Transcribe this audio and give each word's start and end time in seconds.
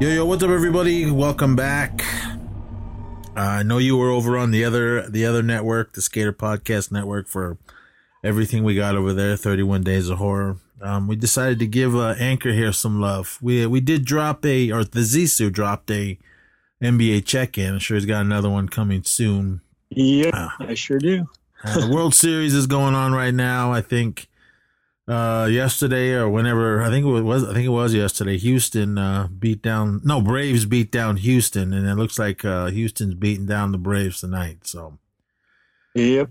Yo, 0.00 0.08
yo, 0.08 0.24
what's 0.24 0.42
up, 0.42 0.48
everybody? 0.48 1.10
Welcome 1.10 1.54
back. 1.54 2.02
Uh, 3.36 3.40
I 3.40 3.62
know 3.62 3.76
you 3.76 3.98
were 3.98 4.08
over 4.08 4.38
on 4.38 4.50
the 4.50 4.64
other 4.64 5.06
the 5.08 5.26
other 5.26 5.42
network, 5.42 5.92
the 5.92 6.00
Skater 6.00 6.32
Podcast 6.32 6.90
Network, 6.90 7.28
for 7.28 7.58
everything 8.24 8.64
we 8.64 8.74
got 8.74 8.96
over 8.96 9.12
there. 9.12 9.36
Thirty 9.36 9.62
One 9.62 9.82
Days 9.82 10.08
of 10.08 10.16
Horror. 10.16 10.56
Um, 10.80 11.06
we 11.06 11.16
decided 11.16 11.58
to 11.58 11.66
give 11.66 11.94
uh, 11.94 12.14
Anchor 12.18 12.52
here 12.52 12.72
some 12.72 12.98
love. 12.98 13.38
We 13.42 13.66
we 13.66 13.80
did 13.80 14.06
drop 14.06 14.44
a, 14.46 14.70
or 14.72 14.84
the 14.84 15.00
Zisu 15.00 15.52
dropped 15.52 15.90
a 15.90 16.18
NBA 16.82 17.26
check 17.26 17.58
in. 17.58 17.74
I'm 17.74 17.78
sure 17.78 17.98
he's 17.98 18.06
got 18.06 18.22
another 18.22 18.48
one 18.48 18.70
coming 18.70 19.04
soon. 19.04 19.60
Yeah, 19.90 20.30
uh, 20.32 20.48
I 20.60 20.74
sure 20.74 20.98
do. 20.98 21.28
uh, 21.62 21.86
the 21.86 21.94
World 21.94 22.14
Series 22.24 22.54
is 22.54 22.66
going 22.66 22.94
on 22.94 23.12
right 23.12 23.34
now. 23.34 23.70
I 23.70 23.82
think 23.82 24.28
uh, 25.10 25.46
yesterday 25.46 26.12
or 26.12 26.28
whenever 26.28 26.82
I 26.82 26.88
think 26.88 27.04
it 27.04 27.08
was 27.08 27.42
I 27.42 27.52
think 27.52 27.66
it 27.66 27.70
was 27.70 27.92
yesterday. 27.92 28.38
Houston 28.38 28.96
uh, 28.96 29.26
beat 29.26 29.60
down 29.60 30.00
no 30.04 30.20
Braves 30.20 30.66
beat 30.66 30.92
down 30.92 31.16
Houston, 31.16 31.72
and 31.72 31.88
it 31.88 31.96
looks 31.96 32.18
like 32.18 32.44
uh, 32.44 32.66
Houston's 32.66 33.14
beating 33.14 33.46
down 33.46 33.72
the 33.72 33.78
Braves 33.78 34.20
tonight. 34.20 34.66
So, 34.66 34.98
yep. 35.94 36.30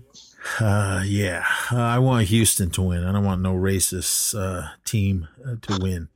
Uh, 0.58 1.02
yeah, 1.04 1.44
uh, 1.70 1.76
I 1.76 1.98
want 1.98 2.28
Houston 2.28 2.70
to 2.70 2.82
win. 2.82 3.04
I 3.04 3.12
don't 3.12 3.24
want 3.24 3.42
no 3.42 3.54
racist 3.54 4.34
uh, 4.34 4.70
team 4.86 5.28
uh, 5.46 5.56
to 5.60 5.82
win. 5.82 6.08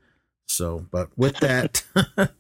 So, 0.47 0.87
but 0.91 1.11
with 1.19 1.37
that, 1.41 1.85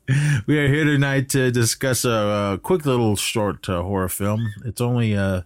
we 0.46 0.58
are 0.58 0.68
here 0.68 0.84
tonight 0.84 1.28
to 1.30 1.50
discuss 1.50 2.06
a, 2.06 2.54
a 2.54 2.58
quick 2.62 2.86
little 2.86 3.16
short 3.16 3.68
uh, 3.68 3.82
horror 3.82 4.08
film. 4.08 4.54
It's 4.64 4.80
only 4.80 5.14
uh, 5.14 5.42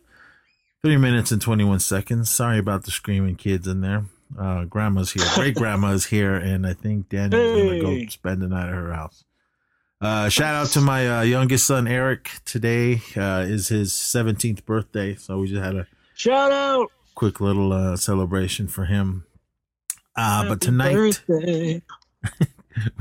three 0.82 0.96
minutes 0.96 1.32
and 1.32 1.42
21 1.42 1.80
seconds. 1.80 2.30
Sorry 2.30 2.58
about 2.58 2.84
the 2.84 2.92
screaming 2.92 3.34
kids 3.34 3.66
in 3.66 3.80
there 3.80 4.04
uh, 4.36 4.64
grandma's 4.64 5.12
here, 5.12 5.24
great 5.34 5.54
grandma's 5.54 6.06
here, 6.10 6.34
and 6.34 6.66
I 6.66 6.74
think 6.74 7.08
Daniel's 7.08 7.60
hey. 7.60 7.80
gonna 7.80 8.00
go 8.02 8.06
spend 8.08 8.42
the 8.42 8.48
night 8.48 8.68
at 8.68 8.74
her 8.74 8.92
house. 8.92 9.24
Uh, 10.00 10.28
shout 10.28 10.54
out 10.54 10.68
to 10.68 10.80
my 10.80 11.18
uh, 11.18 11.22
youngest 11.22 11.66
son 11.66 11.88
Eric. 11.88 12.30
Today 12.44 13.00
uh, 13.16 13.44
is 13.48 13.68
his 13.68 13.92
17th 13.92 14.64
birthday, 14.64 15.14
so 15.14 15.38
we 15.38 15.48
just 15.48 15.62
had 15.62 15.74
a 15.74 15.86
shout 16.14 16.52
out, 16.52 16.90
quick 17.14 17.40
little 17.40 17.72
uh, 17.72 17.96
celebration 17.96 18.68
for 18.68 18.84
him. 18.84 19.24
Uh, 20.14 20.48
but 20.48 20.60
tonight 20.60 21.22
we're 21.28 21.82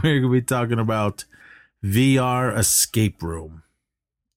gonna 0.03 0.29
be 0.29 0.41
talking 0.41 0.79
about 0.79 1.25
VR 1.83 2.57
escape 2.57 3.21
room. 3.21 3.63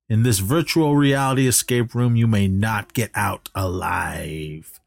In 0.09 0.25
this 0.25 0.41
virtual 0.41 0.97
reality 0.97 1.47
escape 1.47 1.95
room, 1.95 2.17
you 2.17 2.27
may 2.27 2.49
not 2.49 2.95
get 2.95 3.11
out 3.15 3.49
alive. 3.55 4.80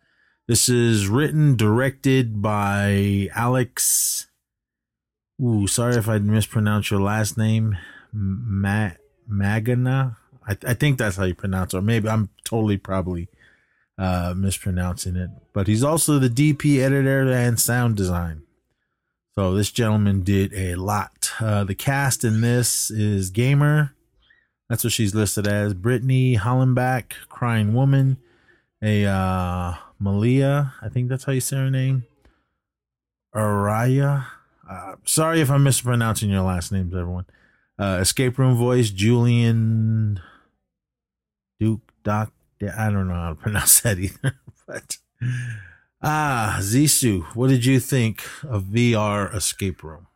This 0.47 0.67
is 0.67 1.07
written, 1.07 1.55
directed 1.55 2.41
by 2.41 3.29
Alex. 3.33 4.27
Ooh, 5.41 5.67
sorry 5.67 5.95
if 5.95 6.09
I 6.09 6.19
mispronounced 6.19 6.91
your 6.91 6.99
last 6.99 7.37
name. 7.37 7.77
Ma- 8.11 8.91
Magana. 9.29 10.17
I, 10.45 10.57
I 10.67 10.73
think 10.73 10.97
that's 10.97 11.15
how 11.15 11.23
you 11.23 11.33
pronounce 11.33 11.73
it. 11.73 11.77
Or 11.77 11.81
maybe 11.81 12.09
I'm 12.09 12.29
totally 12.43 12.77
probably 12.77 13.29
uh, 13.97 14.33
mispronouncing 14.35 15.15
it. 15.15 15.29
But 15.53 15.67
he's 15.67 15.83
also 15.83 16.19
the 16.19 16.29
DP 16.29 16.79
editor 16.79 17.31
and 17.31 17.57
sound 17.57 17.95
design. 17.95 18.43
So 19.35 19.53
this 19.53 19.71
gentleman 19.71 20.23
did 20.23 20.53
a 20.53 20.75
lot. 20.75 21.31
Uh, 21.39 21.63
the 21.63 21.73
cast 21.73 22.25
in 22.25 22.41
this 22.41 22.91
is 22.91 23.29
Gamer. 23.29 23.95
That's 24.69 24.83
what 24.83 24.93
she's 24.93 25.15
listed 25.15 25.47
as. 25.47 25.73
Brittany 25.73 26.35
Hollenbach, 26.35 27.13
Crying 27.29 27.73
Woman. 27.73 28.17
A 28.83 29.05
uh, 29.05 29.75
Malia. 29.97 30.73
I 30.81 30.89
think 30.89 31.07
that's 31.07 31.23
how 31.23 31.31
you 31.31 31.39
say 31.39 31.55
her 31.55 31.69
name. 31.69 32.03
Araya. 33.33 34.25
Uh, 34.69 34.95
sorry 35.05 35.39
if 35.39 35.49
I'm 35.49 35.63
mispronouncing 35.63 36.29
your 36.29 36.41
last 36.41 36.71
names, 36.71 36.93
everyone. 36.93 37.25
Uh, 37.79 37.99
escape 38.01 38.37
room 38.37 38.55
voice 38.55 38.89
Julian 38.89 40.19
Duke 41.61 41.81
Doc. 42.03 42.33
I 42.77 42.89
don't 42.89 43.07
know 43.07 43.13
how 43.13 43.29
to 43.29 43.35
pronounce 43.41 43.79
that 43.81 43.99
either. 43.99 44.37
but 44.67 44.97
ah, 46.01 46.57
Zisu, 46.59 47.23
what 47.35 47.49
did 47.49 47.63
you 47.63 47.79
think 47.79 48.23
of 48.43 48.63
VR 48.65 49.33
escape 49.33 49.81
room? 49.81 50.07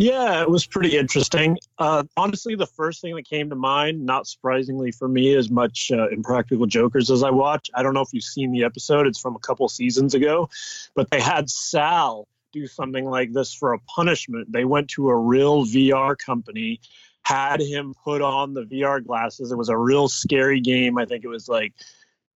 Yeah, 0.00 0.40
it 0.40 0.48
was 0.48 0.64
pretty 0.64 0.96
interesting. 0.96 1.58
Uh, 1.76 2.04
honestly, 2.16 2.54
the 2.54 2.66
first 2.66 3.02
thing 3.02 3.14
that 3.16 3.28
came 3.28 3.50
to 3.50 3.54
mind, 3.54 4.06
not 4.06 4.26
surprisingly 4.26 4.92
for 4.92 5.06
me, 5.06 5.34
as 5.34 5.50
much 5.50 5.92
uh, 5.92 6.08
Impractical 6.08 6.64
Jokers 6.64 7.10
as 7.10 7.22
I 7.22 7.28
watch. 7.28 7.70
I 7.74 7.82
don't 7.82 7.92
know 7.92 8.00
if 8.00 8.08
you've 8.12 8.24
seen 8.24 8.50
the 8.50 8.64
episode; 8.64 9.06
it's 9.06 9.20
from 9.20 9.36
a 9.36 9.38
couple 9.40 9.68
seasons 9.68 10.14
ago, 10.14 10.48
but 10.94 11.10
they 11.10 11.20
had 11.20 11.50
Sal 11.50 12.26
do 12.50 12.66
something 12.66 13.04
like 13.04 13.34
this 13.34 13.52
for 13.52 13.74
a 13.74 13.78
punishment. 13.80 14.50
They 14.50 14.64
went 14.64 14.88
to 14.92 15.10
a 15.10 15.14
real 15.14 15.66
VR 15.66 16.16
company, 16.16 16.80
had 17.20 17.60
him 17.60 17.92
put 18.02 18.22
on 18.22 18.54
the 18.54 18.62
VR 18.62 19.04
glasses. 19.04 19.52
It 19.52 19.58
was 19.58 19.68
a 19.68 19.76
real 19.76 20.08
scary 20.08 20.62
game. 20.62 20.96
I 20.96 21.04
think 21.04 21.24
it 21.24 21.28
was 21.28 21.46
like 21.46 21.74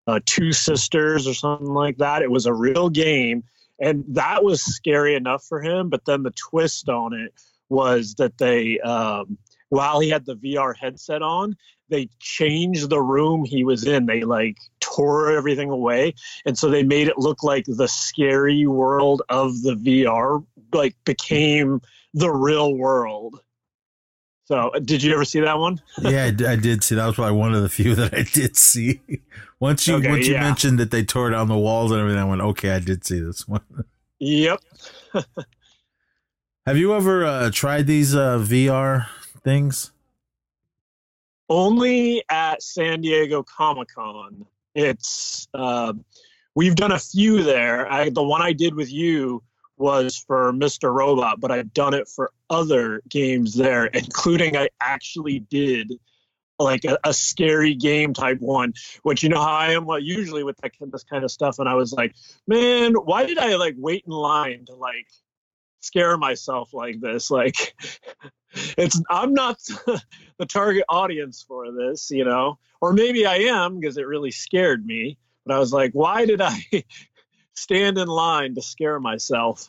uh, 0.08 0.20
Two 0.26 0.52
Sisters 0.52 1.28
or 1.28 1.36
something 1.36 1.68
like 1.68 1.98
that. 1.98 2.24
It 2.24 2.32
was 2.32 2.48
a 2.48 2.54
real 2.56 2.90
game. 2.90 3.44
And 3.80 4.04
that 4.10 4.44
was 4.44 4.62
scary 4.62 5.16
enough 5.16 5.44
for 5.44 5.60
him, 5.60 5.90
but 5.90 6.06
then 6.06 6.22
the 6.22 6.32
twist 6.32 6.88
on 6.88 7.14
it 7.14 7.34
was 7.72 8.16
that 8.16 8.38
they 8.38 8.80
um, 8.82 9.38
while 9.70 10.00
he 10.00 10.10
had 10.10 10.26
the 10.26 10.36
VR 10.36 10.76
headset 10.76 11.22
on, 11.22 11.56
they 11.90 12.10
changed 12.20 12.90
the 12.90 13.02
room 13.02 13.46
he 13.46 13.64
was 13.64 13.86
in. 13.86 14.06
They 14.06 14.22
like 14.24 14.58
tore 14.80 15.32
everything 15.32 15.70
away, 15.70 16.14
and 16.46 16.58
so 16.58 16.70
they 16.70 16.84
made 16.84 17.08
it 17.08 17.18
look 17.18 17.44
like 17.44 17.66
the 17.68 17.88
scary 17.88 18.68
world 18.68 19.22
of 19.30 19.62
the 19.64 19.76
VR 19.76 20.46
like 20.74 20.96
became 21.06 21.82
the 22.14 22.30
real 22.30 22.76
world. 22.76 23.42
So, 24.46 24.70
did 24.84 25.02
you 25.02 25.14
ever 25.14 25.24
see 25.24 25.40
that 25.40 25.58
one? 25.60 25.82
yeah, 26.02 26.26
I, 26.26 26.58
did 26.58 26.84
see. 26.84 26.96
That 26.96 27.06
was 27.06 27.16
probably 27.16 27.38
one 27.38 27.54
of 27.54 27.62
the 27.62 27.70
few 27.70 27.96
that 27.96 28.14
I 28.14 28.24
did 28.24 28.58
see. 28.58 29.00
Once 29.62 29.88
you 29.88 29.96
okay, 29.96 30.10
once 30.10 30.28
you 30.28 30.34
yeah. 30.34 30.42
mentioned 30.42 30.80
that 30.80 30.92
they 30.92 31.06
tore 31.06 31.30
down 31.30 31.48
the 31.48 31.58
walls 31.58 31.92
and 31.92 32.02
everything, 32.02 32.20
I 32.20 32.26
went, 32.26 32.42
okay, 32.42 32.72
I 32.72 32.80
did 32.80 33.06
see 33.06 33.20
this 33.20 33.48
one. 33.48 33.62
Yep. 34.24 34.60
Have 36.68 36.78
you 36.78 36.94
ever 36.94 37.26
uh, 37.26 37.50
tried 37.52 37.88
these 37.88 38.14
uh, 38.14 38.38
VR 38.38 39.08
things? 39.44 39.92
Only 41.50 42.24
at 42.30 42.62
San 42.62 43.02
Diego 43.02 43.42
Comic 43.42 43.88
Con. 43.96 44.46
It's 44.76 45.48
uh, 45.56 45.94
we've 46.54 46.76
done 46.76 46.92
a 46.92 47.00
few 47.00 47.42
there. 47.42 47.92
I, 47.92 48.10
the 48.10 48.22
one 48.22 48.44
I 48.44 48.54
did 48.54 48.76
with 48.76 48.92
you 48.94 49.42
was 49.78 50.16
for 50.16 50.54
Mr. 50.54 50.94
Robot, 50.94 51.40
but 51.40 51.52
I've 51.52 51.74
done 51.74 51.96
it 51.96 52.08
for 52.08 52.30
other 52.52 53.02
games 53.10 53.56
there, 53.56 53.86
including 53.88 54.56
I 54.56 54.70
actually 54.80 55.40
did 55.40 55.92
like 56.60 56.86
a, 56.86 57.00
a, 57.04 57.12
scary 57.12 57.74
game 57.74 58.14
type 58.14 58.40
one, 58.40 58.76
which 59.02 59.24
you 59.24 59.30
know 59.30 59.42
how 59.42 59.56
I 59.56 59.72
am 59.72 59.88
well, 59.88 59.98
usually 59.98 60.44
with 60.44 60.58
that, 60.58 60.74
this 60.80 61.04
kind 61.04 61.24
of 61.24 61.32
stuff. 61.32 61.58
And 61.58 61.68
I 61.68 61.74
was 61.74 61.92
like, 61.92 62.14
man, 62.46 62.94
why 62.94 63.26
did 63.26 63.40
I 63.40 63.56
like 63.56 63.74
wait 63.80 64.04
in 64.06 64.12
line 64.12 64.66
to 64.66 64.76
like 64.76 65.08
scare 65.82 66.18
myself 66.18 66.74
like 66.74 67.02
this. 67.02 67.30
Like 67.30 67.76
it's 68.78 69.02
I'm 69.10 69.34
not 69.34 69.58
the 70.38 70.46
target 70.48 70.86
audience 70.88 71.44
for 71.46 71.72
this, 71.72 72.10
you 72.10 72.24
know. 72.24 72.58
Or 72.80 72.94
maybe 72.94 73.26
I 73.26 73.36
am 73.36 73.80
because 73.80 73.98
it 73.98 74.08
really 74.08 74.32
scared 74.32 74.86
me. 74.86 75.18
But 75.46 75.56
I 75.56 75.60
was 75.60 75.74
like, 75.74 75.92
why 75.94 76.26
did 76.26 76.42
I 76.42 76.58
stand 77.54 77.98
in 77.98 78.08
line 78.08 78.56
to 78.56 78.62
scare 78.62 79.00
myself? 79.00 79.68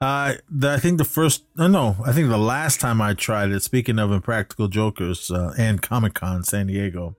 Uh, 0.00 0.34
the, 0.50 0.70
I 0.70 0.76
think 0.78 0.98
the 0.98 1.04
first, 1.04 1.44
no, 1.56 1.96
I 2.04 2.12
think 2.12 2.28
the 2.28 2.36
last 2.36 2.80
time 2.80 3.00
I 3.00 3.14
tried 3.14 3.50
it, 3.50 3.62
speaking 3.62 3.98
of 3.98 4.12
Impractical 4.12 4.68
Jokers 4.68 5.30
uh, 5.30 5.54
and 5.56 5.80
Comic 5.80 6.14
Con 6.14 6.42
San 6.44 6.66
Diego, 6.66 7.16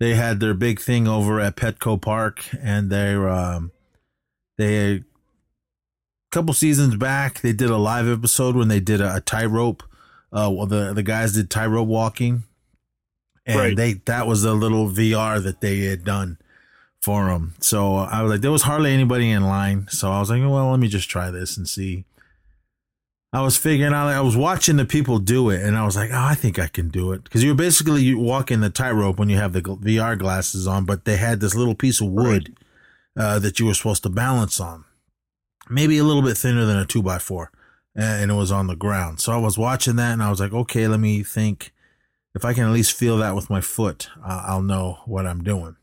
they 0.00 0.14
had 0.14 0.40
their 0.40 0.54
big 0.54 0.80
thing 0.80 1.06
over 1.06 1.40
at 1.40 1.56
Petco 1.56 2.00
Park 2.00 2.42
and 2.60 2.90
they, 2.90 3.14
um, 3.14 3.70
they 4.58 5.04
couple 6.30 6.54
seasons 6.54 6.96
back, 6.96 7.40
they 7.40 7.52
did 7.52 7.70
a 7.70 7.76
live 7.76 8.08
episode 8.08 8.56
when 8.56 8.68
they 8.68 8.80
did 8.80 9.00
a, 9.00 9.16
a 9.16 9.20
tightrope. 9.20 9.82
Uh, 10.32 10.50
well, 10.52 10.66
the 10.66 10.92
the 10.92 11.02
guys 11.02 11.32
did 11.32 11.50
tightrope 11.50 11.88
walking, 11.88 12.44
and 13.46 13.58
right. 13.58 13.76
they 13.76 13.92
that 14.04 14.26
was 14.26 14.44
a 14.44 14.52
little 14.52 14.88
VR 14.88 15.42
that 15.42 15.60
they 15.60 15.80
had 15.80 16.04
done 16.04 16.38
for 17.02 17.26
them. 17.26 17.54
So 17.60 17.96
I 17.96 18.22
was 18.22 18.30
like, 18.30 18.40
there 18.40 18.52
was 18.52 18.62
hardly 18.62 18.92
anybody 18.92 19.30
in 19.30 19.42
line. 19.42 19.88
So 19.88 20.10
I 20.10 20.20
was 20.20 20.30
like, 20.30 20.40
well, 20.42 20.70
let 20.70 20.78
me 20.80 20.88
just 20.88 21.08
try 21.08 21.30
this 21.30 21.56
and 21.56 21.68
see. 21.68 22.04
I 23.32 23.42
was 23.42 23.56
figuring 23.56 23.94
out, 23.94 24.08
I 24.08 24.20
was 24.20 24.36
watching 24.36 24.76
the 24.76 24.84
people 24.84 25.20
do 25.20 25.50
it, 25.50 25.62
and 25.62 25.76
I 25.76 25.84
was 25.84 25.94
like, 25.94 26.10
oh, 26.10 26.18
I 26.18 26.34
think 26.34 26.58
I 26.58 26.66
can 26.66 26.88
do 26.88 27.12
it. 27.12 27.22
Because 27.22 27.44
you're 27.44 27.54
basically 27.54 28.12
walking 28.12 28.60
the 28.60 28.70
tightrope 28.70 29.20
when 29.20 29.28
you 29.28 29.36
have 29.36 29.52
the 29.52 29.62
VR 29.62 30.18
glasses 30.18 30.66
on, 30.66 30.84
but 30.84 31.04
they 31.04 31.16
had 31.16 31.38
this 31.38 31.54
little 31.54 31.76
piece 31.76 32.00
of 32.00 32.08
wood 32.08 32.56
right. 33.16 33.24
uh, 33.24 33.38
that 33.38 33.60
you 33.60 33.66
were 33.66 33.74
supposed 33.74 34.02
to 34.02 34.08
balance 34.08 34.58
on 34.58 34.84
maybe 35.70 35.98
a 35.98 36.04
little 36.04 36.22
bit 36.22 36.36
thinner 36.36 36.64
than 36.64 36.76
a 36.78 36.84
two 36.86 37.02
by 37.02 37.18
four, 37.18 37.50
and 37.94 38.30
it 38.30 38.34
was 38.34 38.50
on 38.52 38.66
the 38.66 38.76
ground. 38.76 39.20
So 39.20 39.32
I 39.32 39.36
was 39.38 39.56
watching 39.56 39.96
that, 39.96 40.12
and 40.12 40.22
I 40.22 40.30
was 40.30 40.40
like, 40.40 40.52
okay, 40.52 40.86
let 40.88 41.00
me 41.00 41.22
think. 41.22 41.72
If 42.34 42.44
I 42.44 42.54
can 42.54 42.64
at 42.64 42.70
least 42.72 42.92
feel 42.96 43.16
that 43.18 43.34
with 43.34 43.50
my 43.50 43.60
foot, 43.60 44.08
I'll 44.24 44.62
know 44.62 44.98
what 45.04 45.26
I'm 45.26 45.42
doing. 45.42 45.74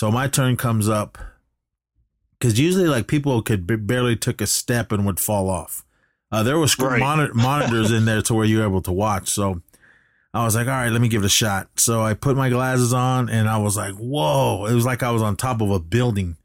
So 0.00 0.10
my 0.10 0.26
turn 0.26 0.56
comes 0.56 0.88
up 0.88 1.18
because 2.38 2.58
usually 2.58 2.88
like 2.88 3.06
people 3.06 3.42
could 3.42 3.66
barely 3.86 4.16
took 4.16 4.40
a 4.40 4.46
step 4.46 4.92
and 4.92 5.04
would 5.04 5.20
fall 5.20 5.50
off. 5.50 5.84
Uh, 6.32 6.42
there 6.42 6.58
was 6.58 6.78
Right. 6.78 6.98
moni- 7.00 7.30
monitors 7.34 7.90
in 7.90 8.06
there 8.06 8.22
to 8.22 8.34
where 8.34 8.46
you 8.46 8.58
were 8.58 8.64
able 8.64 8.80
to 8.82 8.92
watch. 8.92 9.28
So 9.28 9.60
I 10.32 10.44
was 10.44 10.54
like, 10.54 10.66
all 10.68 10.72
right, 10.72 10.90
let 10.92 11.00
me 11.02 11.08
give 11.08 11.22
it 11.22 11.26
a 11.26 11.30
shot. 11.30 11.68
So 11.76 12.00
I 12.02 12.14
put 12.14 12.36
my 12.36 12.48
glasses 12.48 12.94
on 12.94 13.28
and 13.28 13.46
I 13.46 13.58
was 13.58 13.76
like, 13.76 13.94
whoa! 13.94 14.64
It 14.66 14.74
was 14.74 14.86
like 14.86 15.02
I 15.02 15.10
was 15.10 15.20
on 15.22 15.36
top 15.36 15.60
of 15.60 15.70
a 15.70 15.78
building, 15.80 16.36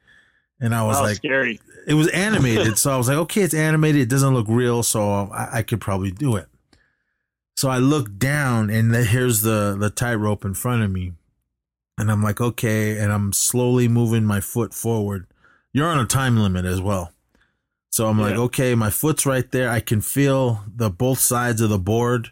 and 0.60 0.74
I 0.76 0.84
was 0.84 1.00
like, 1.00 1.16
scary. 1.18 1.62
It 1.88 1.94
was 1.96 2.08
animated. 2.10 2.78
so 2.78 2.92
I 2.92 2.98
was 2.98 3.08
like, 3.08 3.18
okay, 3.18 3.42
it's 3.42 3.54
animated. 3.54 4.02
It 4.02 4.10
doesn't 4.10 4.34
look 4.34 4.48
real, 4.48 4.84
so 4.84 5.30
I, 5.34 5.60
I 5.60 5.64
could 5.64 5.82
probably 5.82 6.12
do 6.12 6.36
it. 6.36 6.48
So 7.56 7.70
I 7.70 7.78
looked 7.78 8.18
down, 8.20 8.70
and 8.70 8.94
the, 8.94 9.04
here's 9.04 9.42
the 9.42 9.76
the 9.80 9.90
tightrope 9.90 10.44
in 10.44 10.54
front 10.54 10.84
of 10.84 10.92
me, 10.92 11.14
and 11.98 12.12
I'm 12.12 12.24
like, 12.24 12.42
okay, 12.42 12.98
and 12.98 13.12
I'm 13.12 13.32
slowly 13.34 13.88
moving 13.88 14.26
my 14.26 14.40
foot 14.42 14.74
forward. 14.74 15.28
You're 15.72 15.88
on 15.88 16.00
a 16.00 16.06
time 16.06 16.38
limit 16.38 16.66
as 16.66 16.82
well, 16.82 17.14
so 17.90 18.08
I'm 18.08 18.20
like, 18.20 18.36
okay, 18.36 18.74
my 18.76 18.90
foot's 18.90 19.26
right 19.26 19.50
there. 19.52 19.70
I 19.70 19.80
can 19.80 20.02
feel 20.02 20.64
the 20.68 20.90
both 20.90 21.20
sides 21.20 21.62
of 21.62 21.70
the 21.70 21.80
board. 21.80 22.32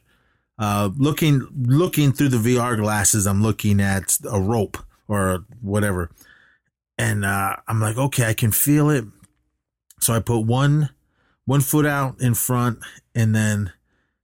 Uh, 0.58 0.90
looking 0.96 1.48
looking 1.56 2.12
through 2.12 2.30
the 2.30 2.38
VR 2.38 2.78
glasses, 2.78 3.26
I'm 3.28 3.42
looking 3.42 3.80
at 3.80 4.18
a 4.30 4.40
rope 4.40 4.78
or 5.08 5.46
whatever, 5.62 6.10
and 6.98 7.24
uh, 7.26 7.58
I'm 7.68 7.80
like, 7.80 7.98
okay, 7.98 8.26
I 8.26 8.34
can 8.34 8.52
feel 8.52 8.90
it. 8.90 9.06
So 10.02 10.14
I 10.14 10.20
put 10.20 10.40
one 10.40 10.90
one 11.46 11.62
foot 11.62 11.86
out 11.86 12.20
in 12.20 12.34
front, 12.34 12.80
and 13.16 13.36
then 13.36 13.72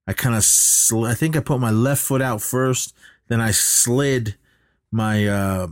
I 0.08 0.14
kind 0.14 0.36
of 0.36 0.44
sl- 0.44 1.06
I 1.06 1.14
think 1.14 1.36
I 1.36 1.40
put 1.40 1.60
my 1.60 1.72
left 1.72 2.04
foot 2.04 2.22
out 2.22 2.42
first, 2.42 2.96
then 3.28 3.42
I 3.42 3.52
slid 3.52 4.36
my 4.92 5.28
uh, 5.28 5.68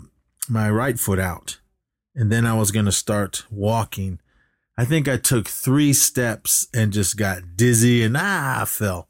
my 0.48 0.70
right 0.70 1.00
foot 1.00 1.20
out, 1.20 1.60
and 2.16 2.32
then 2.32 2.46
I 2.46 2.54
was 2.54 2.72
gonna 2.72 2.92
start 2.92 3.46
walking. 3.50 4.20
I 4.78 4.86
think 4.86 5.08
I 5.08 5.18
took 5.18 5.48
three 5.48 5.94
steps 5.94 6.68
and 6.74 6.92
just 6.92 7.16
got 7.16 7.56
dizzy 7.56 8.04
and 8.04 8.18
ah, 8.18 8.62
I 8.64 8.66
fell. 8.66 9.08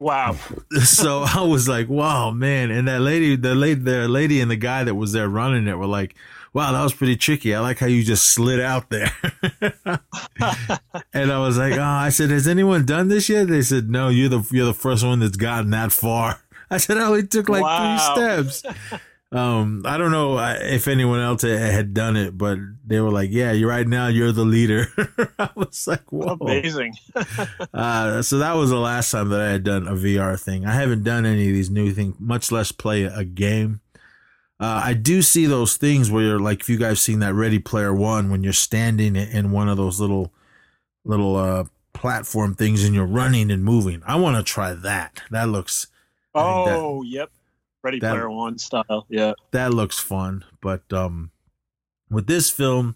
Wow. 0.00 0.36
so 0.82 1.24
I 1.26 1.42
was 1.42 1.68
like, 1.68 1.88
"Wow, 1.88 2.30
man!" 2.30 2.70
And 2.70 2.88
that 2.88 3.00
lady, 3.00 3.36
the 3.36 3.54
lady, 3.54 3.80
the 3.80 4.08
lady, 4.08 4.40
and 4.40 4.50
the 4.50 4.56
guy 4.56 4.84
that 4.84 4.96
was 4.96 5.12
there 5.12 5.28
running 5.28 5.66
it 5.66 5.78
were 5.78 5.86
like, 5.86 6.14
"Wow, 6.54 6.72
that 6.72 6.82
was 6.82 6.94
pretty 6.94 7.16
tricky. 7.16 7.54
I 7.54 7.60
like 7.60 7.78
how 7.78 7.86
you 7.86 8.02
just 8.02 8.30
slid 8.32 8.60
out 8.60 8.88
there." 8.88 9.10
and 11.12 11.32
I 11.32 11.38
was 11.38 11.58
like, 11.58 11.74
"Oh," 11.74 11.82
I 11.82 12.08
said, 12.08 12.30
"Has 12.30 12.48
anyone 12.48 12.84
done 12.86 13.08
this 13.08 13.28
yet?" 13.28 13.48
They 13.48 13.62
said, 13.62 13.90
"No, 13.90 14.08
you're 14.08 14.28
the 14.28 14.46
you're 14.50 14.66
the 14.66 14.74
first 14.74 15.04
one 15.04 15.20
that's 15.20 15.36
gotten 15.36 15.70
that 15.70 15.92
far." 15.92 16.40
I 16.70 16.78
said, 16.78 16.96
"I 16.98 17.06
only 17.06 17.26
took 17.26 17.48
like 17.48 17.62
Wow. 17.62 17.98
three 18.14 18.48
steps." 18.50 18.62
Um, 19.32 19.82
I 19.84 19.98
don't 19.98 20.12
know 20.12 20.34
uh, 20.36 20.56
if 20.60 20.86
anyone 20.86 21.18
else 21.18 21.42
had- 21.42 21.58
had 21.58 21.92
done 21.92 22.16
it, 22.16 22.38
but 22.38 22.56
they 22.86 23.00
were 23.00 23.10
like, 23.10 23.30
"Yeah, 23.32 23.50
you're 23.50 23.68
right 23.68 23.86
now. 23.86 24.06
You're 24.06 24.30
the 24.30 24.44
leader." 24.44 24.86
I 25.40 25.50
was 25.56 25.86
like, 25.88 26.12
"Whoa!" 26.12 26.36
Amazing. 26.40 26.94
Uh, 27.74 28.22
so 28.22 28.38
that 28.38 28.54
was 28.54 28.70
the 28.70 28.78
last 28.78 29.10
time 29.10 29.28
that 29.30 29.40
I 29.40 29.48
had 29.50 29.64
done 29.64 29.88
a 29.88 29.92
VR 29.94 30.40
thing. 30.40 30.64
I 30.64 30.72
haven't 30.74 31.02
done 31.02 31.26
any 31.26 31.48
of 31.48 31.52
these 31.54 31.70
new 31.70 31.92
things, 31.92 32.14
much 32.20 32.52
less 32.52 32.70
play 32.70 33.02
a 33.04 33.24
game. 33.24 33.80
Uh, 34.60 34.82
I 34.84 34.94
do 34.94 35.20
see 35.20 35.46
those 35.46 35.76
things 35.76 36.10
where 36.10 36.22
you're 36.22 36.38
like, 36.38 36.60
if 36.60 36.68
you 36.68 36.76
guys 36.76 37.00
seen 37.00 37.18
that 37.20 37.34
Ready 37.34 37.58
Player 37.58 37.92
One, 37.94 38.30
when 38.30 38.42
you're 38.44 38.52
standing 38.52 39.16
in 39.16 39.50
one 39.50 39.68
of 39.68 39.76
those 39.76 40.00
little, 40.00 40.32
little 41.04 41.36
uh, 41.36 41.64
platform 41.92 42.54
things 42.54 42.84
and 42.84 42.94
you're 42.94 43.04
running 43.06 43.50
and 43.50 43.64
moving. 43.64 44.02
I 44.06 44.16
want 44.16 44.36
to 44.36 44.42
try 44.42 44.72
that. 44.74 45.22
That 45.30 45.48
looks 45.48 45.86
think 46.32 46.44
that- 46.66 46.76
Oh, 46.78 47.02
yep. 47.02 47.30
Ready 47.82 47.98
that- 48.00 48.12
Player 48.12 48.30
One 48.30 48.56
style. 48.58 49.06
Yeah. 49.08 49.32
that 49.52 49.74
looks 49.74 49.98
fun. 49.98 50.44
But 50.60 50.90
um, 50.92 51.30
with 52.08 52.26
this 52.26 52.48
film, 52.50 52.94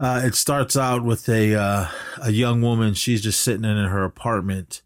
uh, 0.00 0.22
it 0.24 0.34
starts 0.34 0.76
out 0.76 1.04
with 1.04 1.28
a 1.28 1.54
uh, 1.54 1.86
a 2.20 2.32
young 2.32 2.60
woman. 2.62 2.94
She's 2.94 3.22
just 3.22 3.40
sitting 3.42 3.64
in 3.64 3.76
her 3.76 4.02
apartment 4.04 4.82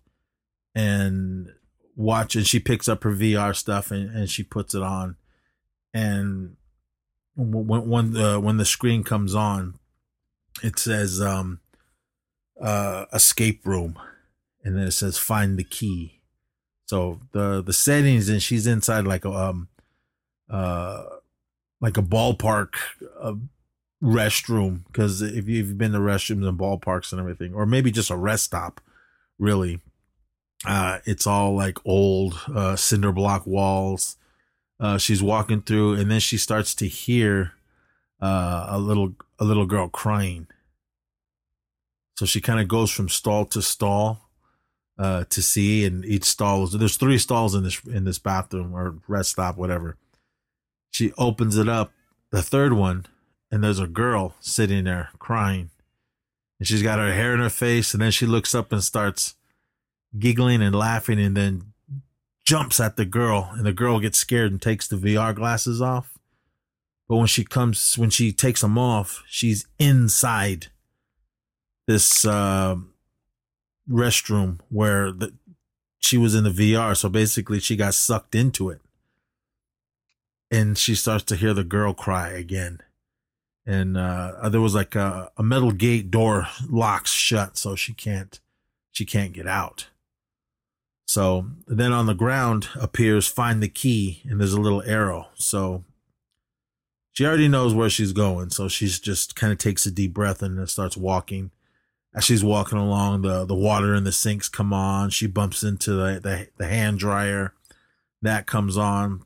and 0.75 1.49
watching. 1.97 2.43
She 2.43 2.61
picks 2.61 2.89
up 2.89 3.05
her 3.05 3.13
VR 3.13 3.57
stuff 3.57 3.91
and, 3.91 4.11
and 4.15 4.29
she 4.29 4.43
puts 4.43 4.75
it 4.75 4.83
on. 4.83 5.17
And 5.95 6.57
when 7.37 7.89
when 7.89 8.13
the 8.13 8.39
when 8.41 8.57
the 8.57 8.65
screen 8.65 9.05
comes 9.05 9.35
on, 9.35 9.75
it 10.63 10.79
says 10.79 11.21
um, 11.21 11.61
uh, 12.61 13.07
escape 13.13 13.67
room, 13.67 13.99
and 14.65 14.77
then 14.77 14.85
it 14.85 14.93
says 14.93 15.19
find 15.19 15.59
the 15.59 15.65
key. 15.65 16.21
So 16.87 17.21
the 17.33 17.63
the 17.63 17.73
settings 17.73 18.29
and 18.29 18.43
she's 18.43 18.67
inside 18.67 19.05
like 19.05 19.25
a 19.25 19.31
um 19.33 19.69
uh 20.51 21.05
like 21.81 21.97
a 21.97 22.03
ballpark 22.03 22.75
uh, 23.21 23.35
restroom 24.03 24.85
because 24.87 25.23
if 25.23 25.49
you- 25.49 25.61
if 25.61 25.69
you've 25.69 25.79
been 25.79 25.93
to 25.93 25.99
restrooms 25.99 26.49
and 26.49 26.59
ballparks 26.59 27.13
and 27.13 27.21
everything 27.21 27.53
or 27.55 27.67
maybe 27.67 27.91
just 27.91 28.11
a 28.11 28.17
rest 28.17 28.45
stop 28.45 28.81
really 29.39 29.81
uh 30.67 30.99
it's 31.05 31.27
all 31.27 31.55
like 31.55 31.79
old 31.85 32.41
uh 32.55 32.77
cinder 32.77 33.13
block 33.13 33.47
walls 33.47 34.17
uh 34.81 34.99
she's 34.99 35.23
walking 35.23 35.63
through 35.63 35.95
and 35.95 36.11
then 36.11 36.21
she 36.21 36.37
starts 36.37 36.75
to 36.75 36.87
hear 36.87 37.53
uh 38.21 38.67
a 38.69 38.79
little 38.79 39.15
a 39.39 39.45
little 39.45 39.67
girl 39.67 39.89
crying 39.89 40.47
so 42.17 42.27
she 42.27 42.41
kind 42.41 42.61
of 42.61 42.67
goes 42.67 42.91
from 42.91 43.09
stall 43.09 43.45
to 43.47 43.63
stall 43.63 44.29
uh, 44.99 45.25
to 45.31 45.41
see, 45.41 45.85
and 45.85 46.05
each 46.05 46.25
stall 46.25 46.65
is 46.65 46.73
there's 46.73 46.97
three 46.97 47.19
stalls 47.19 47.55
in 47.55 47.63
this 47.63 47.81
in 47.85 48.05
this 48.05 48.19
bathroom 48.19 48.75
or 48.75 48.97
rest 49.07 49.31
stop, 49.31 49.57
whatever. 49.57 49.97
She 50.91 51.13
opens 51.17 51.57
it 51.57 51.69
up, 51.69 51.93
the 52.33 52.43
third 52.43 52.73
one, 52.73 53.07
and 53.51 53.63
there's 53.63 53.79
a 53.79 53.87
girl 53.87 54.35
sitting 54.41 54.85
there 54.85 55.11
crying, 55.19 55.71
and 56.59 56.67
she's 56.67 56.83
got 56.83 56.99
her 56.99 57.13
hair 57.13 57.35
in 57.35 57.41
her 57.41 57.51
face, 57.51 57.95
and 57.95 58.03
then 58.03 58.11
she 58.11 58.27
looks 58.27 58.55
up 58.55 58.73
and 58.73 58.83
starts 58.83 59.37
giggling 60.19 60.61
and 60.63 60.75
laughing, 60.75 61.21
and 61.21 61.37
then 61.37 61.68
jumps 62.49 62.81
at 62.81 62.97
the 62.97 63.05
girl, 63.05 63.51
and 63.53 63.67
the 63.67 63.73
girl 63.73 64.01
gets 64.01 64.19
scared 64.19 64.51
and 64.51 64.61
takes 64.61 64.89
the 64.89 64.97
VR 64.97 65.35
glasses 65.35 65.83
off. 65.83 66.19
But 67.09 67.17
when 67.17 67.27
she 67.27 67.45
comes, 67.45 67.97
when 67.99 68.11
she 68.11 68.33
takes 68.33 68.61
them 68.61 68.79
off, 68.79 69.23
she's 69.27 69.67
inside 69.79 70.69
this. 71.87 72.25
Uh, 72.25 72.77
restroom 73.89 74.61
where 74.69 75.11
the, 75.11 75.33
she 75.99 76.19
was 76.19 76.35
in 76.35 76.45
the 76.45 76.51
VR. 76.51 76.97
So 76.97 77.09
basically, 77.09 77.61
she 77.61 77.77
got 77.77 77.95
sucked 77.95 78.35
into 78.35 78.71
it. 78.71 78.81
And 80.51 80.79
she 80.79 80.95
starts 80.95 81.25
to 81.25 81.37
hear 81.37 81.53
the 81.53 81.65
girl 81.65 81.93
cry 81.93 82.31
again. 82.31 82.81
And 83.67 83.99
uh, 83.99 84.49
there 84.49 84.63
was 84.63 84.75
like 84.75 84.95
a, 84.95 85.31
a 85.37 85.43
metal 85.43 85.73
gate 85.73 86.11
door 86.11 86.49
locks 86.71 87.13
shut, 87.13 87.59
so 87.59 87.75
she 87.75 87.93
can't 87.93 88.41
she 88.91 89.05
can't 89.05 89.35
get 89.35 89.47
out. 89.47 89.89
So 91.09 91.47
then 91.67 91.91
on 91.93 92.05
the 92.05 92.13
ground 92.15 92.69
appears 92.79 93.27
find 93.27 93.63
the 93.63 93.69
key, 93.69 94.23
and 94.29 94.39
there's 94.39 94.53
a 94.53 94.61
little 94.61 94.83
arrow. 94.83 95.29
So 95.37 95.85
she 97.13 97.25
already 97.25 97.49
knows 97.49 97.73
where 97.73 97.89
she's 97.89 98.13
going, 98.13 98.51
so 98.51 98.69
she's 98.69 99.01
just 99.01 99.35
kind 99.35 99.51
of 99.51 99.59
takes 99.59 99.87
a 99.87 99.91
deep 99.91 100.13
breath 100.13 100.43
and 100.43 100.59
then 100.59 100.67
starts 100.67 100.97
walking 100.97 101.51
as 102.15 102.25
she's 102.25 102.43
walking 102.45 102.79
along, 102.79 103.23
the 103.23 103.45
the 103.45 103.55
water 103.55 103.95
in 103.95 104.05
the 104.05 104.13
sinks 104.13 104.49
come 104.49 104.73
on. 104.73 105.11
She 105.11 105.27
bumps 105.27 105.63
into 105.63 105.93
the 105.93 106.21
the, 106.21 106.49
the 106.57 106.67
hand 106.67 106.99
dryer, 106.99 107.53
that 108.23 108.47
comes 108.47 108.77
on. 108.77 109.23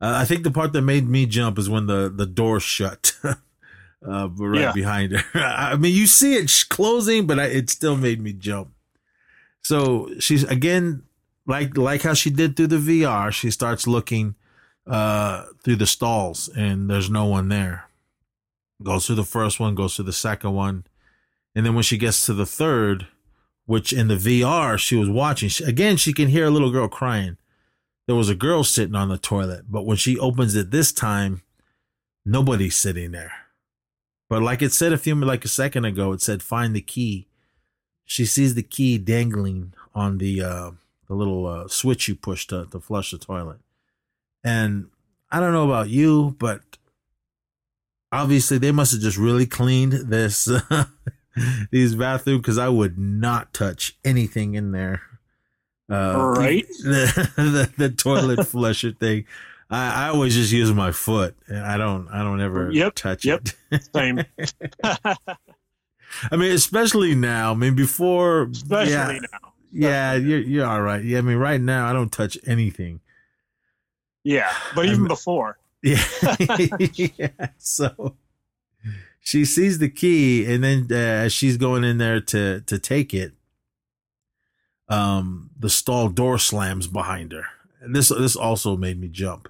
Uh, 0.00 0.14
I 0.16 0.24
think 0.24 0.44
the 0.44 0.50
part 0.50 0.72
that 0.72 0.82
made 0.82 1.08
me 1.08 1.26
jump 1.26 1.58
is 1.58 1.68
when 1.68 1.86
the 1.86 2.08
the 2.14 2.24
door 2.26 2.60
shut, 2.60 3.12
uh, 3.24 4.28
right 4.30 4.60
Yeah. 4.60 4.72
behind 4.72 5.12
her. 5.12 5.24
I 5.40 5.76
mean, 5.76 5.94
you 5.94 6.06
see 6.06 6.34
it 6.34 6.50
closing, 6.70 7.26
but 7.26 7.38
I, 7.38 7.46
it 7.46 7.68
still 7.68 7.96
made 7.96 8.20
me 8.20 8.32
jump. 8.32 8.70
So 9.62 10.10
she's 10.18 10.44
again 10.44 11.02
like 11.46 11.76
like 11.76 12.02
how 12.02 12.14
she 12.14 12.30
did 12.30 12.56
through 12.56 12.68
the 12.68 12.76
VR. 12.76 13.32
She 13.32 13.50
starts 13.50 13.86
looking 13.86 14.34
uh 14.86 15.44
through 15.62 15.76
the 15.76 15.86
stalls, 15.86 16.48
and 16.48 16.88
there's 16.88 17.10
no 17.10 17.26
one 17.26 17.48
there. 17.48 17.88
Goes 18.82 19.06
through 19.06 19.16
the 19.16 19.24
first 19.24 19.60
one, 19.60 19.74
goes 19.74 19.96
through 19.96 20.06
the 20.06 20.12
second 20.12 20.54
one. 20.54 20.84
And 21.54 21.66
then 21.66 21.74
when 21.74 21.82
she 21.82 21.98
gets 21.98 22.24
to 22.26 22.32
the 22.32 22.46
third, 22.46 23.08
which 23.66 23.92
in 23.92 24.08
the 24.08 24.16
VR 24.16 24.78
she 24.78 24.96
was 24.96 25.08
watching, 25.08 25.48
she, 25.48 25.64
again, 25.64 25.96
she 25.96 26.12
can 26.12 26.28
hear 26.28 26.46
a 26.46 26.50
little 26.50 26.70
girl 26.70 26.88
crying. 26.88 27.36
There 28.06 28.16
was 28.16 28.28
a 28.28 28.34
girl 28.34 28.64
sitting 28.64 28.94
on 28.94 29.08
the 29.08 29.18
toilet, 29.18 29.66
but 29.68 29.84
when 29.84 29.96
she 29.96 30.18
opens 30.18 30.54
it 30.54 30.70
this 30.70 30.92
time, 30.92 31.42
nobody's 32.24 32.76
sitting 32.76 33.12
there. 33.12 33.32
But 34.28 34.42
like 34.42 34.62
it 34.62 34.72
said 34.72 34.92
a 34.92 34.98
few, 34.98 35.14
like 35.14 35.44
a 35.44 35.48
second 35.48 35.84
ago, 35.84 36.12
it 36.12 36.22
said 36.22 36.42
find 36.42 36.74
the 36.74 36.80
key. 36.80 37.28
She 38.10 38.26
sees 38.26 38.56
the 38.56 38.64
key 38.64 38.98
dangling 38.98 39.72
on 39.94 40.18
the 40.18 40.42
uh, 40.42 40.70
the 41.06 41.14
little 41.14 41.46
uh, 41.46 41.68
switch 41.68 42.08
you 42.08 42.16
push 42.16 42.44
to 42.48 42.66
to 42.72 42.80
flush 42.80 43.12
the 43.12 43.18
toilet. 43.18 43.58
And 44.42 44.88
I 45.30 45.38
don't 45.38 45.52
know 45.52 45.64
about 45.64 45.90
you, 45.90 46.34
but 46.40 46.60
obviously 48.10 48.58
they 48.58 48.72
must 48.72 48.90
have 48.90 49.00
just 49.00 49.16
really 49.16 49.46
cleaned 49.46 49.92
this 49.92 50.48
these 51.70 51.94
bathrooms 51.94 52.40
because 52.40 52.58
I 52.58 52.68
would 52.68 52.98
not 52.98 53.54
touch 53.54 53.96
anything 54.04 54.54
in 54.54 54.72
there. 54.72 55.02
Uh, 55.88 56.34
Right. 56.36 56.66
The, 56.82 57.30
the, 57.36 57.72
the 57.76 57.90
toilet 57.90 58.44
flusher 58.48 58.90
thing. 58.90 59.26
I, 59.70 60.06
I 60.06 60.08
always 60.08 60.34
just 60.34 60.50
use 60.50 60.72
my 60.72 60.90
foot. 60.90 61.36
I 61.48 61.76
don't. 61.76 62.08
I 62.08 62.24
don't 62.24 62.40
ever 62.40 62.72
Yep, 62.72 62.94
touch 62.96 63.24
yep. 63.24 63.46
it. 63.70 63.84
Same. 63.94 64.24
I 66.30 66.36
mean, 66.36 66.52
especially 66.52 67.14
now. 67.14 67.52
I 67.52 67.54
mean, 67.54 67.74
before, 67.74 68.42
Especially 68.50 68.92
yeah, 68.92 69.18
now. 69.32 69.52
yeah, 69.72 70.14
you're 70.14 70.40
you're 70.40 70.66
all 70.66 70.82
right. 70.82 71.04
Yeah, 71.04 71.18
I 71.18 71.20
mean, 71.22 71.36
right 71.38 71.60
now 71.60 71.88
I 71.88 71.92
don't 71.92 72.10
touch 72.12 72.36
anything. 72.46 73.00
Yeah, 74.24 74.52
but 74.74 74.84
even 74.86 75.00
I'm- 75.00 75.08
before. 75.08 75.58
Yeah. 75.82 76.02
yeah. 76.94 77.28
So 77.56 78.16
she 79.20 79.46
sees 79.46 79.78
the 79.78 79.88
key, 79.88 80.44
and 80.52 80.62
then 80.62 80.92
uh, 80.92 81.28
she's 81.30 81.56
going 81.56 81.84
in 81.84 81.96
there 81.98 82.20
to 82.20 82.60
to 82.60 82.78
take 82.78 83.14
it, 83.14 83.32
um, 84.88 85.50
the 85.58 85.70
stall 85.70 86.08
door 86.08 86.38
slams 86.38 86.86
behind 86.86 87.32
her. 87.32 87.44
And 87.80 87.94
this 87.96 88.08
this 88.10 88.36
also 88.36 88.76
made 88.76 89.00
me 89.00 89.08
jump. 89.08 89.48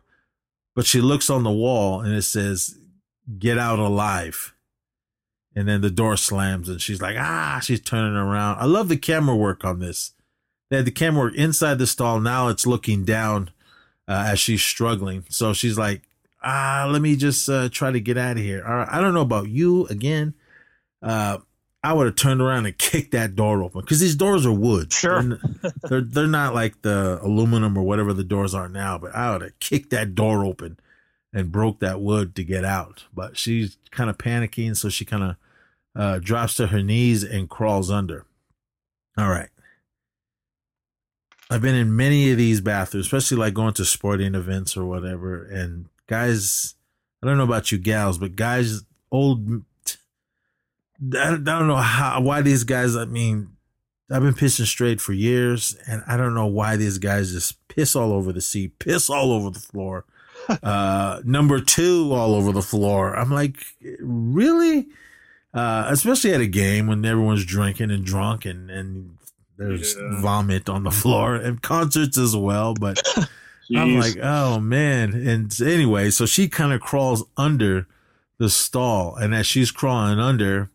But 0.77 0.87
she 0.87 1.01
looks 1.01 1.29
on 1.31 1.43
the 1.43 1.51
wall, 1.51 2.01
and 2.01 2.15
it 2.15 2.23
says, 2.23 2.79
"Get 3.39 3.59
out 3.59 3.79
alive." 3.81 4.55
And 5.61 5.69
then 5.69 5.83
the 5.83 5.91
door 5.91 6.17
slams, 6.17 6.69
and 6.69 6.81
she's 6.81 7.03
like, 7.03 7.17
"Ah!" 7.19 7.61
She's 7.63 7.81
turning 7.81 8.17
around. 8.17 8.59
I 8.59 8.65
love 8.65 8.89
the 8.89 8.97
camera 8.97 9.37
work 9.37 9.65
on 9.65 9.79
this. 9.79 10.13
They 10.71 10.77
had 10.77 10.87
the 10.87 10.91
camera 10.91 11.25
work 11.25 11.35
inside 11.35 11.79
the 11.79 11.87
stall. 11.87 12.19
Now 12.19 12.49
it's 12.49 12.67
looking 12.67 13.05
down 13.05 13.51
uh, 14.09 14.25
as 14.29 14.41
she's 14.41 14.63
struggling. 14.63 15.25
So 15.29 15.53
she's 15.53 15.77
like, 15.77 16.03
ah, 16.43 16.89
let 16.91 17.03
me 17.03 17.17
just 17.17 17.49
uh, 17.49 17.69
try 17.69 17.91
to 17.91 18.01
get 18.01 18.17
out 18.17 18.37
of 18.37 18.43
here. 18.43 18.65
All 18.67 18.75
right. 18.75 18.89
I 18.91 19.01
don't 19.01 19.15
know 19.15 19.21
about 19.21 19.49
you 19.49 19.87
again. 19.87 20.35
Uh, 21.03 21.39
I 21.83 21.93
would 21.93 22.07
have 22.07 22.17
turned 22.17 22.41
around 22.41 22.67
and 22.67 22.77
kicked 22.79 23.13
that 23.13 23.37
door 23.37 23.63
open 23.63 23.81
because 23.81 24.01
these 24.01 24.17
doors 24.17 24.47
are 24.47 24.53
wood. 24.53 24.93
Sure. 24.93 25.23
They're, 25.23 25.39
they're, 25.89 26.01
they're 26.01 26.27
not 26.27 26.55
like 26.55 26.83
the 26.83 27.21
aluminum 27.23 27.77
or 27.77 27.83
whatever 27.83 28.13
the 28.13 28.25
doors 28.25 28.55
are 28.55 28.69
now, 28.69 28.99
but 28.99 29.15
I 29.15 29.33
would 29.33 29.43
have 29.43 29.59
kicked 29.61 29.91
that 29.91 30.15
door 30.15 30.45
open 30.45 30.79
and 31.33 31.53
broke 31.53 31.81
that 31.81 32.01
wood 32.01 32.35
to 32.37 32.45
get 32.45 32.65
out. 32.65 33.05
But 33.15 33.37
she's 33.37 33.77
kind 33.91 34.11
of 34.11 34.19
panicking. 34.19 34.77
So 34.77 34.89
she 34.89 35.05
kind 35.05 35.23
of 35.23 35.37
uh, 36.01 36.19
drops 36.19 36.55
to 36.55 36.69
her 36.69 36.83
knees 36.83 37.23
and 37.23 37.51
crawls 37.51 37.91
under. 37.91 38.25
All 39.19 39.29
right. 39.29 39.51
I've 41.51 41.61
been 41.61 41.75
in 41.75 41.95
many 41.95 42.31
of 42.31 42.39
these 42.39 42.63
bathrooms, 42.63 43.05
especially 43.05 43.37
like 43.37 43.53
going 43.53 43.75
to 43.75 43.85
sporting 43.85 44.35
events 44.35 44.79
or 44.79 44.87
whatever. 44.87 45.45
And 45.45 45.91
guys, 46.07 46.75
I 47.23 47.27
don't 47.27 47.37
know 47.37 47.45
about 47.45 47.71
you 47.71 47.77
gals, 47.77 48.17
but 48.17 48.35
guys, 48.35 48.83
old, 49.13 49.63
I 51.19 51.37
don't 51.37 51.69
know 51.69 51.77
how, 51.77 52.19
why 52.23 52.41
these 52.41 52.65
guys, 52.65 52.97
I 52.97 53.05
mean, 53.05 53.51
I've 54.11 54.23
been 54.23 54.33
pissing 54.33 54.65
straight 54.65 55.03
for 55.03 55.13
years, 55.13 55.77
and 55.87 56.03
I 56.07 56.17
don't 56.17 56.35
know 56.35 56.47
why 56.47 56.77
these 56.77 56.97
guys 56.97 57.33
just 57.33 57.69
piss 57.69 57.95
all 57.95 58.15
over 58.15 58.33
the 58.33 58.41
seat, 58.41 58.79
piss 58.79 59.11
all 59.11 59.33
over 59.33 59.51
the 59.51 59.61
floor. 59.61 60.07
uh, 60.63 61.21
number 61.25 61.61
two 61.61 62.11
all 62.15 62.35
over 62.35 62.53
the 62.53 62.63
floor. 62.63 63.15
I'm 63.15 63.31
like, 63.31 63.59
really? 64.01 64.89
Uh, 65.53 65.87
especially 65.89 66.33
at 66.33 66.41
a 66.41 66.47
game 66.47 66.87
when 66.87 67.05
everyone's 67.05 67.45
drinking 67.45 67.91
and 67.91 68.05
drunk 68.05 68.45
and, 68.45 68.71
and 68.71 69.17
there's 69.59 69.97
Yeah. 69.97 70.21
vomit 70.21 70.69
on 70.69 70.85
the 70.85 70.91
floor 70.93 71.35
and 71.35 71.61
concerts 71.61 72.17
as 72.17 72.37
well. 72.37 72.75
But 72.75 73.03
I'm 73.77 73.99
like, 73.99 74.17
oh 74.23 74.61
man. 74.61 75.13
And 75.13 75.53
anyway, 75.61 76.11
so 76.11 76.25
she 76.27 76.49
kind 76.49 76.73
of 76.73 76.81
crawls 76.81 77.25
under 77.37 77.87
the 78.39 78.49
stall. 78.49 79.17
And 79.17 79.35
as 79.35 79.47
she's 79.47 79.71
crawling 79.71 80.19
under, 80.21 80.71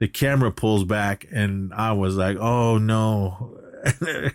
the 0.00 0.08
camera 0.08 0.50
pulls 0.52 0.84
back. 0.84 1.26
And 1.32 1.72
I 1.74 1.92
was 1.92 2.16
like, 2.16 2.36
oh 2.38 2.76
no. 2.78 3.56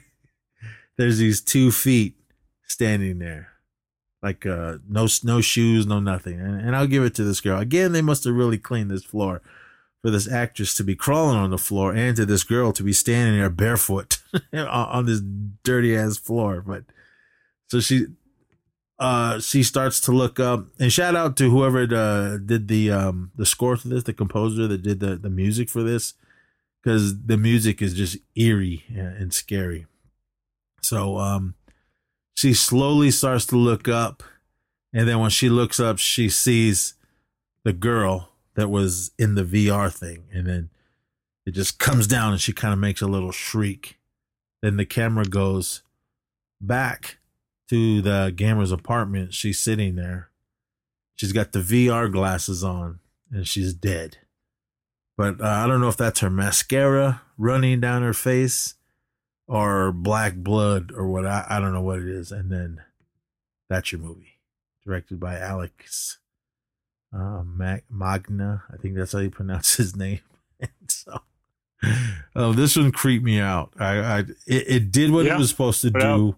There's 0.98 1.18
these 1.18 1.42
two 1.42 1.72
feet 1.72 2.16
standing 2.68 3.20
there. 3.20 3.50
Like 4.24 4.46
uh 4.46 4.78
no 4.90 5.08
no 5.24 5.42
shoes, 5.42 5.86
no 5.86 6.00
nothing. 6.00 6.40
And, 6.40 6.60
and 6.60 6.76
I'll 6.76 6.88
give 6.88 7.04
it 7.04 7.14
to 7.16 7.24
this 7.24 7.42
girl. 7.42 7.60
Again, 7.60 7.92
they 7.92 8.02
must 8.02 8.24
have 8.24 8.34
really 8.34 8.58
cleaned 8.58 8.90
this 8.90 9.04
floor 9.04 9.42
for 10.06 10.12
this 10.12 10.32
actress 10.32 10.76
to 10.76 10.84
be 10.84 10.96
crawling 10.96 11.36
on 11.36 11.50
the 11.50 11.58
floor 11.58 11.92
and 11.92 12.16
to 12.16 12.28
this 12.28 12.44
girl 12.44 12.72
to 12.72 12.84
be 12.84 12.94
standing 12.94 13.40
there 13.40 13.50
barefoot 13.50 14.20
on, 14.54 15.08
this 15.08 15.20
dirty 15.64 15.98
ass 15.98 16.16
floor. 16.16 16.62
But 16.62 16.84
so 17.72 17.80
she 17.80 18.06
uh 19.00 19.40
she 19.40 19.64
starts 19.64 20.00
to 20.02 20.12
look 20.12 20.40
up 20.40 20.68
and 20.80 20.94
shout 20.94 21.16
out 21.16 21.36
to 21.38 21.50
whoever 21.50 21.88
uh, 21.92 22.38
did 22.38 22.68
the 22.68 22.92
um 22.92 23.32
the 23.36 23.48
score 23.48 23.78
for 23.78 23.88
this 23.88 24.04
the 24.04 24.14
composer 24.14 24.68
that 24.68 24.84
did 24.84 25.00
the 25.00 25.16
the 25.16 25.30
music 25.32 25.70
for 25.72 25.82
this 25.82 26.14
because 26.84 27.26
the 27.26 27.36
music 27.36 27.82
is 27.82 27.96
just 27.96 28.16
eerie 28.36 28.84
and 28.96 29.34
scary 29.34 29.88
so 30.82 31.18
um 31.18 31.56
she 32.36 32.54
slowly 32.54 33.10
starts 33.10 33.48
to 33.48 33.56
look 33.56 33.88
up 33.88 34.22
and 34.94 35.10
then 35.10 35.20
when 35.20 35.32
she 35.32 35.50
looks 35.50 35.80
up 35.80 35.98
she 35.98 36.30
sees 36.30 36.94
the 37.64 37.74
girl 37.74 38.30
that 38.56 38.70
was 38.70 39.12
in 39.18 39.36
the 39.36 39.44
VR 39.44 39.94
thing 39.94 40.24
and 40.34 40.48
then 40.48 40.70
it 41.46 41.52
just 41.52 41.78
comes 41.80 42.08
down 42.08 42.32
and 42.32 42.42
she 42.42 42.54
kind 42.54 42.74
of 42.74 42.80
makes 42.80 43.02
a 43.02 43.08
little 43.08 43.32
shriek 43.32 44.00
then 44.62 44.78
the 44.78 44.86
camera 44.86 45.26
goes 45.26 45.84
back 46.60 47.18
to 47.70 48.02
the 48.02 48.34
gamer's 48.36 48.72
apartment. 48.72 49.34
She's 49.34 49.60
sitting 49.60 49.96
there. 49.96 50.30
She's 51.16 51.34
got 51.34 51.52
the 51.52 51.60
VR 51.60 52.12
glasses 52.12 52.64
on 52.64 53.00
and 53.32 53.48
she's 53.48 53.74
dead. 53.74 54.18
But 55.18 55.40
uh, 55.40 55.48
I 55.48 55.68
don't 55.68 55.82
know 55.82 55.88
if 55.88 55.98
that's 55.98 56.20
her 56.20 56.30
mascara 56.30 57.22
running 57.38 57.80
down 57.80 58.02
her 58.02 58.14
face 58.14 58.74
or 59.48 59.92
black 59.92 60.36
blood 60.36 60.92
or 60.96 61.08
what. 61.08 61.26
I, 61.26 61.46
I 61.48 61.60
don't 61.60 61.74
know 61.74 61.82
what 61.82 62.00
it 62.00 62.08
is. 62.08 62.32
And 62.32 62.52
then 62.52 62.82
that's 63.70 63.92
your 63.92 64.02
movie, 64.02 64.40
directed 64.84 65.20
by 65.20 65.38
Alex 65.38 66.18
uh, 67.14 67.44
Mag- 67.44 67.84
Magna. 67.90 68.64
I 68.72 68.78
think 68.78 68.96
that's 68.96 69.12
how 69.12 69.20
you 69.20 69.30
pronounce 69.30 69.76
his 69.76 69.96
name. 69.96 70.20
And 70.60 70.70
so, 70.88 71.20
oh, 72.36 72.54
this 72.54 72.76
one 72.76 72.92
creeped 72.92 73.24
me 73.26 73.40
out. 73.40 73.74
I, 73.80 73.98
I 74.00 74.20
it, 74.20 74.34
it 74.68 74.92
did 74.92 75.12
what 75.12 75.26
Yeah. 75.26 75.36
it 75.36 75.40
was 75.40 75.50
supposed 75.50 75.82
to 75.82 75.92
do. 75.92 76.36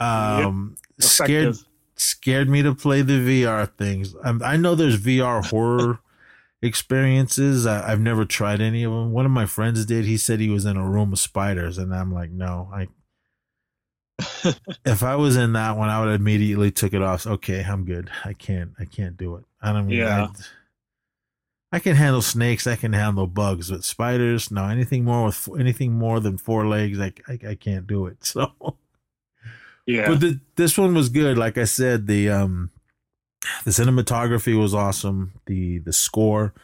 Um, 0.00 0.76
scared 0.98 1.56
scared 1.96 2.48
me 2.48 2.62
to 2.62 2.74
play 2.74 3.02
the 3.02 3.14
VR 3.44 3.70
things. 3.76 4.14
Um, 4.24 4.40
I 4.44 4.56
know 4.56 4.74
there's 4.74 4.98
VR 5.00 5.44
horror 5.50 5.98
experiences. 6.62 7.66
I, 7.66 7.92
I've 7.92 8.00
never 8.00 8.24
tried 8.24 8.60
any 8.60 8.82
of 8.84 8.92
them. 8.92 9.12
One 9.12 9.26
of 9.26 9.32
my 9.32 9.46
friends 9.46 9.84
did. 9.84 10.04
He 10.06 10.16
said 10.16 10.40
he 10.40 10.48
was 10.48 10.64
in 10.64 10.76
a 10.76 10.88
room 10.88 11.12
of 11.12 11.18
spiders, 11.18 11.76
and 11.78 11.94
I'm 11.94 12.12
like, 12.12 12.30
no. 12.30 12.70
I 12.72 12.88
if 14.84 15.02
I 15.02 15.16
was 15.16 15.36
in 15.36 15.52
that 15.54 15.76
one, 15.76 15.88
I 15.88 16.04
would 16.04 16.14
immediately 16.14 16.70
took 16.70 16.94
it 16.94 17.02
off. 17.02 17.26
Okay, 17.26 17.62
I'm 17.62 17.84
good. 17.84 18.10
I 18.24 18.32
can't. 18.32 18.72
I 18.78 18.84
can't 18.84 19.16
do 19.16 19.36
it. 19.36 19.44
I 19.62 19.72
don't. 19.72 19.90
Yeah. 19.90 20.28
I, 21.72 21.76
I 21.76 21.78
can 21.78 21.96
handle 21.96 22.22
snakes. 22.22 22.66
I 22.66 22.76
can 22.76 22.92
handle 22.92 23.26
bugs, 23.26 23.70
but 23.70 23.84
spiders, 23.84 24.50
no. 24.50 24.66
Anything 24.66 25.04
more 25.04 25.26
with 25.26 25.48
anything 25.58 25.92
more 25.92 26.20
than 26.20 26.38
four 26.38 26.66
legs, 26.66 26.98
I 26.98 27.12
I, 27.28 27.38
I 27.50 27.54
can't 27.54 27.86
do 27.86 28.06
it. 28.06 28.18
So. 28.24 28.76
Yeah. 29.86 30.08
But 30.08 30.20
the, 30.20 30.40
this 30.54 30.78
one 30.78 30.94
was 30.94 31.08
good. 31.08 31.36
Like 31.36 31.58
I 31.58 31.64
said, 31.64 32.06
the 32.06 32.28
um, 32.28 32.70
the 33.64 33.70
cinematography 33.70 34.58
was 34.58 34.74
awesome. 34.74 35.32
The 35.46 35.78
the 35.78 35.92
score 35.92 36.54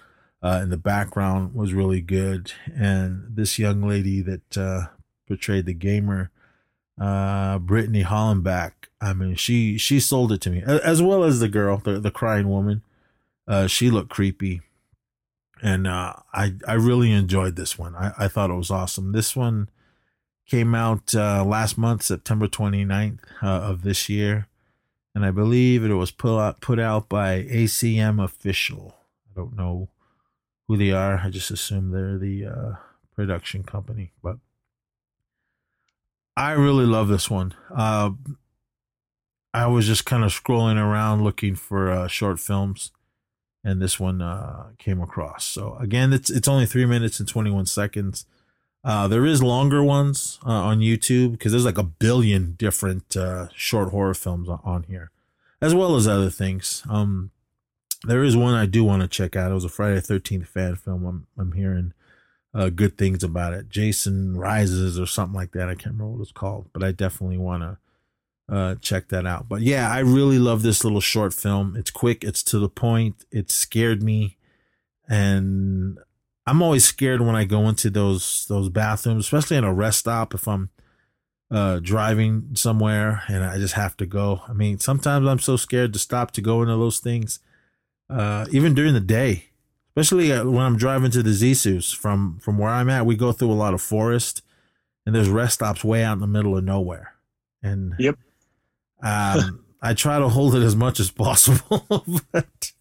uh, 0.42 0.60
in 0.62 0.70
the 0.70 0.76
background 0.76 1.54
was 1.54 1.72
really 1.72 2.00
good, 2.00 2.52
and 2.75 3.25
this 3.34 3.58
young 3.58 3.82
lady 3.82 4.20
that 4.22 4.56
uh, 4.56 4.86
portrayed 5.26 5.66
the 5.66 5.75
gamer, 5.75 6.30
uh, 7.00 7.58
Brittany 7.58 8.02
Hollenbach. 8.04 8.72
I 9.00 9.12
mean, 9.12 9.34
she 9.34 9.78
she 9.78 10.00
sold 10.00 10.32
it 10.32 10.40
to 10.42 10.50
me, 10.50 10.62
as 10.62 11.02
well 11.02 11.24
as 11.24 11.40
the 11.40 11.48
girl, 11.48 11.78
the 11.78 12.00
the 12.00 12.10
crying 12.10 12.48
woman. 12.48 12.82
Uh, 13.46 13.66
she 13.66 13.90
looked 13.90 14.10
creepy, 14.10 14.62
and 15.62 15.86
uh, 15.86 16.14
I 16.32 16.54
I 16.66 16.74
really 16.74 17.12
enjoyed 17.12 17.56
this 17.56 17.78
one. 17.78 17.94
I 17.94 18.12
I 18.18 18.28
thought 18.28 18.50
it 18.50 18.54
was 18.54 18.70
awesome. 18.70 19.12
This 19.12 19.36
one 19.36 19.68
came 20.46 20.74
out 20.74 21.14
uh, 21.14 21.44
last 21.44 21.76
month, 21.76 22.02
September 22.02 22.46
29th 22.46 23.18
uh, 23.42 23.46
of 23.46 23.82
this 23.82 24.08
year. 24.08 24.46
And 25.14 25.24
I 25.24 25.30
believe 25.30 25.82
it 25.82 25.92
was 25.94 26.10
put 26.10 26.38
out, 26.38 26.60
put 26.60 26.78
out 26.78 27.08
by 27.08 27.42
ACM 27.44 28.22
Official. 28.22 28.94
I 29.30 29.40
don't 29.40 29.56
know 29.56 29.88
who 30.68 30.76
they 30.76 30.92
are. 30.92 31.20
I 31.24 31.30
just 31.30 31.50
assume 31.50 31.90
they're 31.90 32.18
the 32.18 32.46
uh, 32.46 32.72
production 33.14 33.62
company. 33.62 34.12
But 34.22 34.36
I 36.36 36.52
really 36.52 36.86
love 36.86 37.08
this 37.08 37.30
one. 37.30 37.54
Uh, 37.74 38.10
I 39.54 39.66
was 39.66 39.86
just 39.86 40.04
kind 40.04 40.22
of 40.22 40.32
scrolling 40.32 40.76
around 40.76 41.24
looking 41.24 41.54
for 41.54 41.90
uh, 41.90 42.08
short 42.08 42.38
films. 42.38 42.90
And 43.64 43.82
this 43.82 43.98
one 43.98 44.22
uh, 44.22 44.66
came 44.78 45.00
across. 45.00 45.44
So 45.44 45.76
again, 45.80 46.12
it's 46.12 46.30
it's 46.30 46.46
only 46.46 46.66
three 46.66 46.86
minutes 46.86 47.18
and 47.18 47.28
twenty 47.28 47.50
one 47.50 47.66
seconds. 47.66 48.24
Uh, 48.84 49.08
there 49.08 49.26
is 49.26 49.42
longer 49.42 49.82
ones 49.82 50.38
uh, 50.46 50.50
on 50.50 50.78
YouTube 50.78 51.32
because 51.32 51.50
there's 51.50 51.64
like 51.64 51.76
a 51.76 51.82
billion 51.82 52.52
different 52.52 53.16
uh, 53.16 53.48
short 53.56 53.88
horror 53.88 54.14
films 54.14 54.48
on, 54.48 54.84
here, 54.84 55.10
as 55.60 55.74
well 55.74 55.96
as 55.96 56.06
other 56.06 56.30
things. 56.30 56.84
Um, 56.88 57.32
there 58.04 58.22
is 58.22 58.36
one 58.36 58.54
I 58.54 58.66
do 58.66 58.84
want 58.84 59.02
to 59.02 59.08
check 59.08 59.34
out. 59.34 59.50
It 59.50 59.54
was 59.54 59.64
a 59.64 59.68
Friday 59.68 60.00
Thirteenth 60.00 60.46
fan 60.46 60.76
film. 60.76 61.04
I'm 61.04 61.26
I'm 61.36 61.50
hearing 61.50 61.92
uh, 62.56 62.70
good 62.70 62.96
things 62.96 63.22
about 63.22 63.52
it. 63.52 63.68
Jason 63.68 64.34
Rises 64.34 64.98
or 64.98 65.04
something 65.06 65.36
like 65.36 65.52
that. 65.52 65.68
I 65.68 65.75
can't 65.75 65.94
remember 65.94 66.12
what 66.12 66.22
it's 66.22 66.32
called, 66.32 66.70
but 66.72 66.82
I 66.82 66.90
definitely 66.90 67.36
want 67.36 67.62
to 67.62 68.54
uh, 68.54 68.75
check 68.76 69.08
that 69.08 69.26
out. 69.26 69.46
But 69.46 69.60
yeah, 69.60 69.90
I 69.90 69.98
really 69.98 70.38
love 70.38 70.62
this 70.62 70.82
little 70.82 71.02
short 71.02 71.34
film. 71.34 71.76
It's 71.76 71.90
quick. 71.90 72.25
It's 72.25 72.42
to 72.44 72.58
the 72.58 72.70
point. 72.70 73.26
It 73.30 73.50
scared 73.50 74.02
me, 74.02 74.38
and 75.06 75.98
I'm 76.46 76.62
always 76.62 76.86
scared 76.86 77.20
when 77.20 77.36
I 77.36 77.44
go 77.44 77.68
into 77.68 77.90
those 77.90 78.46
those 78.48 78.70
bathrooms, 78.70 79.26
especially 79.26 79.58
in 79.58 79.64
a 79.64 79.75
rest 79.75 79.98
stop 79.98 80.32
if 80.32 80.48
I'm 80.48 80.70
uh 81.50 81.78
driving 81.80 82.50
somewhere 82.54 83.22
and 83.28 83.44
I 83.44 83.58
just 83.58 83.75
have 83.75 83.96
to 83.98 84.06
go. 84.06 84.40
I 84.48 84.54
mean, 84.54 84.78
sometimes 84.78 85.28
I'm 85.28 85.40
so 85.40 85.56
scared 85.56 85.92
to 85.92 85.98
stop 85.98 86.30
to 86.32 86.40
go 86.40 86.62
into 86.62 86.76
those 86.76 87.00
things. 87.00 87.38
Uh 88.08 88.46
even 88.50 88.75
during 88.75 88.94
the 88.94 89.00
day, 89.00 89.50
especially 89.96 90.30
uh, 90.32 90.44
when 90.44 90.62
I'm 90.62 90.76
driving 90.76 91.10
to 91.12 91.22
the 91.22 91.32
Zisus 91.32 91.92
from 91.94 92.38
from 92.40 92.58
where 92.58 92.70
I'm 92.70 92.90
at, 92.90 93.06
we 93.06 93.16
go 93.16 93.32
through 93.32 93.50
a 93.50 93.54
lot 93.54 93.74
of 93.74 93.80
forest 93.80 94.42
and 95.06 95.14
there's 95.14 95.28
rest 95.30 95.54
stops 95.54 95.82
way 95.82 96.04
out 96.04 96.14
in 96.14 96.20
the 96.20 96.26
middle 96.26 96.56
of 96.56 96.64
nowhere. 96.64 97.14
And 97.62 97.94
Yep. 97.98 98.16
um 99.02 99.64
I 99.82 99.94
try 99.94 100.18
to 100.18 100.28
hold 100.28 100.54
it 100.54 100.62
as 100.62 100.74
much 100.74 100.98
as 101.00 101.10
possible, 101.10 101.86
but 102.32 102.72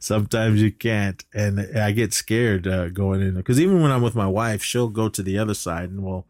sometimes 0.00 0.60
you 0.60 0.72
can't. 0.72 1.22
And 1.32 1.60
i 1.78 1.92
get 1.92 2.12
scared 2.12 2.66
uh, 2.66 2.88
going 2.88 3.20
in 3.22 3.34
because 3.34 3.60
even 3.60 3.80
when 3.82 3.90
i'm 3.92 4.02
with 4.02 4.14
my 4.14 4.26
wife 4.26 4.62
she'll 4.62 4.88
go 4.88 5.08
to 5.08 5.22
the 5.22 5.38
other 5.38 5.54
side 5.54 5.90
and 5.90 6.02
we'll 6.02 6.26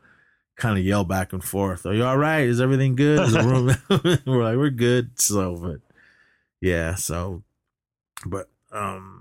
kind 0.57 0.79
of 0.79 0.85
yell 0.85 1.05
back 1.05 1.33
and 1.33 1.43
forth 1.43 1.87
are 1.87 1.95
you 1.95 2.05
all 2.05 2.19
right? 2.19 2.43
Is 2.43 2.61
everything 2.61 2.95
good? 2.95 3.21
Is 3.21 3.33
the 3.33 3.43
room 3.43 3.75
we're 4.27 4.45
like 4.45 4.57
we're 4.59 4.71
good. 4.71 5.19
So 5.19 5.57
but 5.57 5.81
yeah 6.61 6.95
so 6.97 7.43
but 8.27 8.51
um 8.71 9.20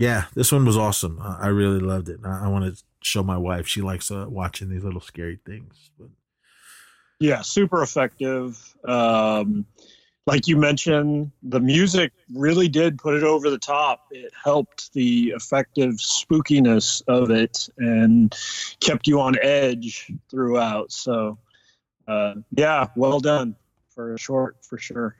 yeah 0.00 0.24
this 0.34 0.50
one 0.50 0.64
was 0.64 0.76
awesome 0.76 1.20
i, 1.22 1.42
I 1.42 1.46
really 1.48 1.78
loved 1.78 2.08
it 2.08 2.18
i, 2.24 2.46
I 2.46 2.48
want 2.48 2.64
to 2.64 2.82
show 3.02 3.22
my 3.22 3.36
wife 3.36 3.68
she 3.68 3.80
likes 3.80 4.10
uh, 4.10 4.26
watching 4.28 4.68
these 4.68 4.82
little 4.82 5.00
scary 5.00 5.38
things 5.46 5.90
but 5.98 6.08
Yeah, 7.20 7.42
super 7.42 7.82
effective. 7.82 8.74
Um, 8.84 9.66
like 10.26 10.48
you 10.48 10.56
mentioned, 10.56 11.32
the 11.42 11.60
music 11.60 12.12
really 12.34 12.68
did 12.68 12.98
put 12.98 13.14
it 13.14 13.22
over 13.22 13.50
the 13.50 13.58
top. 13.58 14.06
It 14.10 14.32
helped 14.42 14.92
the 14.94 15.34
effective 15.36 15.94
spookiness 15.96 17.02
of 17.08 17.30
it 17.30 17.68
and 17.78 18.34
kept 18.80 19.06
you 19.06 19.20
on 19.20 19.36
edge 19.42 20.10
throughout. 20.30 20.92
So, 20.92 21.38
uh, 22.08 22.36
yeah, 22.52 22.86
well 22.96 23.20
done 23.20 23.54
for 23.90 24.14
a 24.14 24.18
short, 24.18 24.64
for 24.64 24.78
sure. 24.78 25.16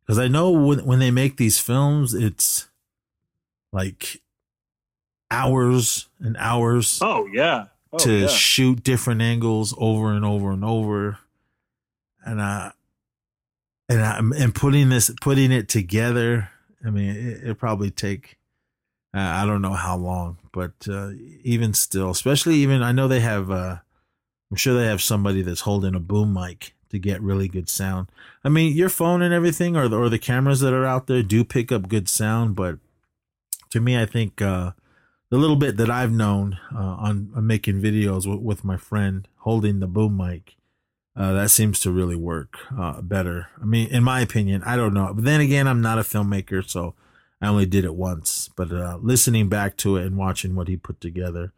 Because 0.00 0.18
I 0.18 0.26
know 0.26 0.50
when, 0.50 0.84
when 0.84 0.98
they 0.98 1.10
make 1.12 1.36
these 1.36 1.58
films, 1.58 2.14
it's 2.14 2.67
like 3.72 4.22
hours 5.30 6.08
and 6.20 6.36
hours 6.38 6.98
Oh 7.02 7.26
yeah, 7.32 7.66
oh, 7.92 7.98
to 7.98 8.12
yeah. 8.12 8.26
shoot 8.28 8.82
different 8.82 9.22
angles 9.22 9.74
over 9.78 10.12
and 10.12 10.24
over 10.24 10.50
and 10.50 10.64
over, 10.64 11.18
and 12.24 12.40
uh, 12.40 12.72
and 13.88 14.00
I, 14.00 14.18
and 14.18 14.54
putting 14.54 14.88
this 14.88 15.10
putting 15.20 15.52
it 15.52 15.68
together. 15.68 16.50
I 16.84 16.90
mean, 16.90 17.10
it, 17.16 17.50
it 17.50 17.58
probably 17.58 17.90
take 17.90 18.38
uh, 19.14 19.20
I 19.20 19.46
don't 19.46 19.62
know 19.62 19.72
how 19.72 19.96
long, 19.96 20.36
but 20.52 20.72
uh, 20.88 21.10
even 21.42 21.72
still, 21.72 22.10
especially 22.10 22.56
even 22.56 22.82
I 22.82 22.92
know 22.92 23.08
they 23.08 23.20
have. 23.20 23.50
Uh, 23.50 23.78
I'm 24.50 24.56
sure 24.56 24.78
they 24.78 24.86
have 24.86 25.02
somebody 25.02 25.42
that's 25.42 25.62
holding 25.62 25.94
a 25.94 26.00
boom 26.00 26.32
mic 26.32 26.74
to 26.90 26.98
get 26.98 27.20
really 27.20 27.48
good 27.48 27.68
sound. 27.68 28.08
I 28.44 28.48
mean, 28.48 28.74
your 28.74 28.88
phone 28.88 29.20
and 29.22 29.34
everything, 29.34 29.76
or 29.76 29.88
the, 29.88 29.98
or 29.98 30.08
the 30.08 30.18
cameras 30.18 30.60
that 30.60 30.72
are 30.72 30.86
out 30.86 31.06
there, 31.06 31.22
do 31.22 31.44
pick 31.44 31.72
up 31.72 31.88
good 31.88 32.08
sound. 32.08 32.54
But 32.54 32.78
to 33.70 33.80
me, 33.80 34.00
I 34.00 34.06
think 34.06 34.40
uh, 34.40 34.72
the 35.30 35.36
little 35.36 35.56
bit 35.56 35.76
that 35.76 35.90
I've 35.90 36.12
known 36.12 36.58
uh, 36.74 36.78
on, 36.78 37.30
on 37.34 37.46
making 37.46 37.80
videos 37.80 38.26
with, 38.26 38.40
with 38.40 38.64
my 38.64 38.76
friend 38.76 39.28
holding 39.38 39.80
the 39.80 39.86
boom 39.86 40.16
mic, 40.16 40.56
uh, 41.16 41.32
that 41.32 41.50
seems 41.50 41.80
to 41.80 41.90
really 41.90 42.16
work 42.16 42.58
uh, 42.76 43.02
better. 43.02 43.48
I 43.60 43.64
mean, 43.64 43.88
in 43.88 44.04
my 44.04 44.20
opinion, 44.20 44.62
I 44.64 44.76
don't 44.76 44.94
know. 44.94 45.12
But 45.12 45.24
then 45.24 45.40
again, 45.40 45.66
I'm 45.66 45.82
not 45.82 45.98
a 45.98 46.02
filmmaker, 46.02 46.66
so 46.68 46.94
I 47.42 47.48
only 47.48 47.66
did 47.66 47.84
it 47.84 47.94
once. 47.94 48.48
But 48.56 48.72
uh, 48.72 48.98
listening 49.02 49.48
back 49.48 49.76
to 49.78 49.96
it 49.96 50.06
and 50.06 50.16
watching 50.16 50.54
what 50.54 50.68
he 50.68 50.76
put 50.76 51.00
together 51.00 51.52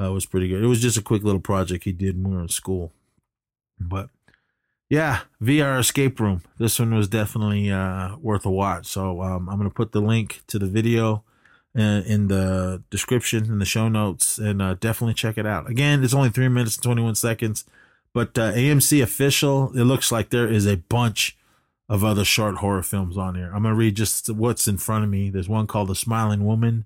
uh, 0.00 0.12
was 0.12 0.26
pretty 0.26 0.48
good. 0.48 0.62
It 0.62 0.66
was 0.66 0.82
just 0.82 0.98
a 0.98 1.02
quick 1.02 1.22
little 1.22 1.40
project 1.40 1.84
he 1.84 1.92
did 1.92 2.16
when 2.16 2.32
we 2.32 2.36
were 2.36 2.42
in 2.42 2.48
school. 2.48 2.92
But 3.78 4.10
yeah, 4.90 5.20
VR 5.40 5.78
escape 5.78 6.18
room. 6.18 6.42
This 6.58 6.78
one 6.78 6.92
was 6.94 7.08
definitely 7.08 7.70
worth 7.70 8.44
a 8.44 8.50
watch. 8.50 8.86
So 8.86 9.22
um, 9.22 9.48
I'm 9.48 9.56
gonna 9.56 9.70
put 9.70 9.92
the 9.92 10.00
link 10.00 10.42
to 10.48 10.58
the 10.58 10.66
video 10.66 11.24
uh, 11.76 12.02
in 12.06 12.28
the 12.28 12.82
description 12.90 13.44
in 13.44 13.58
the 13.58 13.64
show 13.64 13.88
notes, 13.88 14.38
and 14.38 14.62
uh, 14.62 14.74
definitely 14.74 15.14
check 15.14 15.36
it 15.36 15.46
out. 15.46 15.68
Again, 15.68 16.02
it's 16.02 16.14
only 16.14 16.30
three 16.30 16.48
minutes 16.48 16.76
and 16.76 16.82
21 16.82 17.14
seconds, 17.16 17.64
but 18.14 18.38
uh, 18.38 18.52
AMC 18.52 19.02
official. 19.02 19.72
It 19.74 19.84
looks 19.84 20.10
like 20.10 20.30
there 20.30 20.48
is 20.48 20.66
a 20.66 20.76
bunch 20.76 21.36
of 21.88 22.02
other 22.02 22.24
short 22.24 22.56
horror 22.56 22.82
films 22.82 23.16
on 23.18 23.34
here. 23.34 23.50
I'm 23.54 23.62
gonna 23.62 23.74
read 23.74 23.94
just 23.94 24.30
what's 24.30 24.66
in 24.66 24.78
front 24.78 25.04
of 25.04 25.10
me. 25.10 25.30
There's 25.30 25.48
one 25.48 25.66
called 25.66 25.88
The 25.88 25.94
Smiling 25.94 26.44
Woman. 26.44 26.84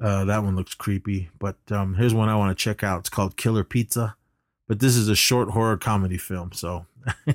Uh, 0.00 0.24
that 0.24 0.42
one 0.42 0.56
looks 0.56 0.74
creepy, 0.74 1.30
but 1.38 1.56
um, 1.70 1.94
here's 1.94 2.14
one 2.14 2.28
I 2.28 2.36
want 2.36 2.56
to 2.56 2.62
check 2.62 2.82
out. 2.82 3.00
It's 3.00 3.08
called 3.08 3.36
Killer 3.36 3.62
Pizza, 3.62 4.16
but 4.66 4.80
this 4.80 4.96
is 4.96 5.08
a 5.08 5.14
short 5.14 5.50
horror 5.50 5.76
comedy 5.76 6.18
film, 6.18 6.52
so 6.52 6.86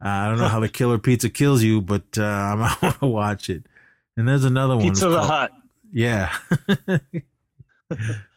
I 0.00 0.28
don't 0.28 0.38
know 0.38 0.48
how 0.48 0.60
the 0.60 0.68
Killer 0.80 0.98
Pizza 0.98 1.30
kills 1.30 1.62
you, 1.62 1.80
but 1.80 2.18
uh, 2.18 2.22
I 2.24 2.78
want 2.82 2.98
to 3.00 3.06
watch 3.06 3.48
it. 3.48 3.64
And 4.16 4.28
there's 4.28 4.44
another 4.44 4.76
one. 4.76 4.88
Pizza 4.88 5.22
Hut. 5.22 5.52
Yeah. 5.92 6.32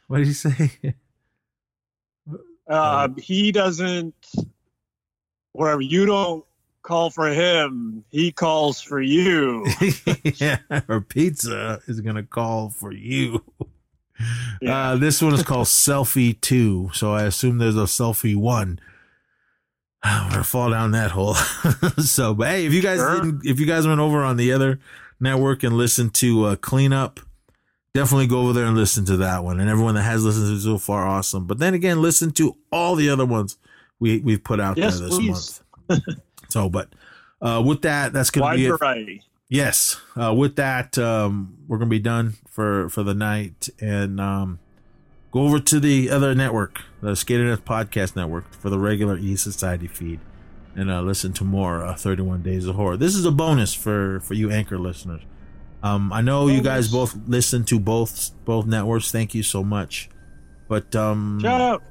what 0.07 0.17
did 0.17 0.27
you 0.27 0.33
say? 0.33 0.71
Uh, 2.67 3.09
he 3.17 3.51
doesn't. 3.51 4.13
Whatever 5.53 5.81
you 5.81 6.05
don't 6.05 6.45
call 6.83 7.09
for 7.09 7.27
him, 7.27 8.03
he 8.09 8.31
calls 8.31 8.79
for 8.81 9.01
you. 9.01 9.65
yeah, 10.35 10.59
or 10.87 11.01
pizza 11.01 11.81
is 11.87 12.01
gonna 12.01 12.23
call 12.23 12.69
for 12.69 12.93
you. 12.93 13.43
Yeah. 14.61 14.91
Uh, 14.91 14.95
this 14.97 15.21
one 15.21 15.33
is 15.33 15.43
called 15.43 15.67
Selfie 15.67 16.39
Two, 16.39 16.91
so 16.93 17.13
I 17.13 17.23
assume 17.23 17.57
there's 17.57 17.75
a 17.75 17.81
Selfie 17.85 18.35
One. 18.35 18.79
I'm 20.03 20.29
gonna 20.31 20.43
fall 20.43 20.69
down 20.69 20.91
that 20.91 21.11
hole. 21.11 21.33
so, 21.97 22.33
but 22.35 22.47
hey, 22.49 22.65
if 22.65 22.73
you 22.73 22.81
guys 22.81 22.99
Sure. 22.99 23.15
didn't, 23.21 23.41
if 23.45 23.59
you 23.59 23.65
guys 23.65 23.87
went 23.87 23.99
over 23.99 24.23
on 24.23 24.37
the 24.37 24.51
other 24.53 24.79
network 25.19 25.63
and 25.63 25.75
listened 25.75 26.13
to 26.15 26.45
uh, 26.45 26.55
Cleanup, 26.57 27.19
definitely 27.93 28.27
go 28.27 28.41
over 28.41 28.53
there 28.53 28.65
and 28.65 28.75
listen 28.77 29.05
to 29.05 29.17
that 29.17 29.43
one. 29.43 29.59
And 29.59 29.69
everyone 29.69 29.95
that 29.95 30.03
has 30.03 30.23
listened 30.23 30.47
to 30.47 30.53
it 30.55 30.61
so 30.61 30.77
far, 30.77 31.07
awesome. 31.07 31.45
But 31.45 31.59
then 31.59 31.73
again, 31.73 32.01
listen 32.01 32.31
to 32.33 32.55
all 32.71 32.95
the 32.95 33.09
other 33.09 33.25
ones 33.25 33.57
we 33.99 34.19
we've 34.19 34.43
put 34.43 34.59
out 34.59 34.77
Yes, 34.77 34.99
there 34.99 35.09
this 35.09 35.17
please. 35.17 35.61
month. 35.89 36.03
so, 36.49 36.69
but 36.69 36.89
uh, 37.41 37.61
with 37.65 37.81
that, 37.83 38.13
that's 38.13 38.29
gonna 38.31 38.45
Wide 38.45 38.55
be 38.57 38.65
it 38.67 38.77
variety. 38.77 39.23
yes 39.49 39.99
uh, 40.15 40.33
with 40.33 40.55
that 40.57 40.97
um, 40.97 41.57
we're 41.67 41.77
gonna 41.77 41.89
be 41.89 41.99
done 41.99 42.33
for 42.47 42.89
for 42.89 43.01
the 43.03 43.13
night 43.15 43.67
and 43.81 44.19
um, 44.19 44.59
go 45.31 45.41
over 45.41 45.59
to 45.59 45.79
the 45.79 46.09
other 46.09 46.35
network 46.35 46.81
the 47.01 47.15
skater 47.15 47.45
Net 47.45 47.65
podcast 47.65 48.15
network 48.15 48.53
for 48.53 48.69
the 48.69 48.77
regular 48.77 49.17
e 49.17 49.35
society 49.35 49.87
feed 49.87 50.19
and 50.75 50.91
uh, 50.91 51.01
listen 51.01 51.33
to 51.33 51.43
more 51.43 51.83
uh, 51.83 51.95
31 51.95 52.43
days 52.43 52.65
of 52.67 52.75
horror 52.75 52.95
this 52.97 53.15
is 53.15 53.25
a 53.25 53.31
bonus 53.31 53.73
for 53.73 54.19
for 54.19 54.33
you 54.35 54.51
anchor 54.51 54.77
listeners 54.77 55.21
um, 55.83 56.11
i 56.13 56.21
know 56.21 56.47
you 56.47 56.61
guys 56.61 56.87
both 56.89 57.15
listen 57.27 57.63
to 57.63 57.79
both 57.79 58.31
both 58.45 58.65
networks 58.65 59.11
thank 59.11 59.33
you 59.33 59.43
so 59.43 59.63
much 59.63 60.09
but 60.67 60.95
um 60.95 61.39
Shout 61.41 61.61
out. 61.61 61.83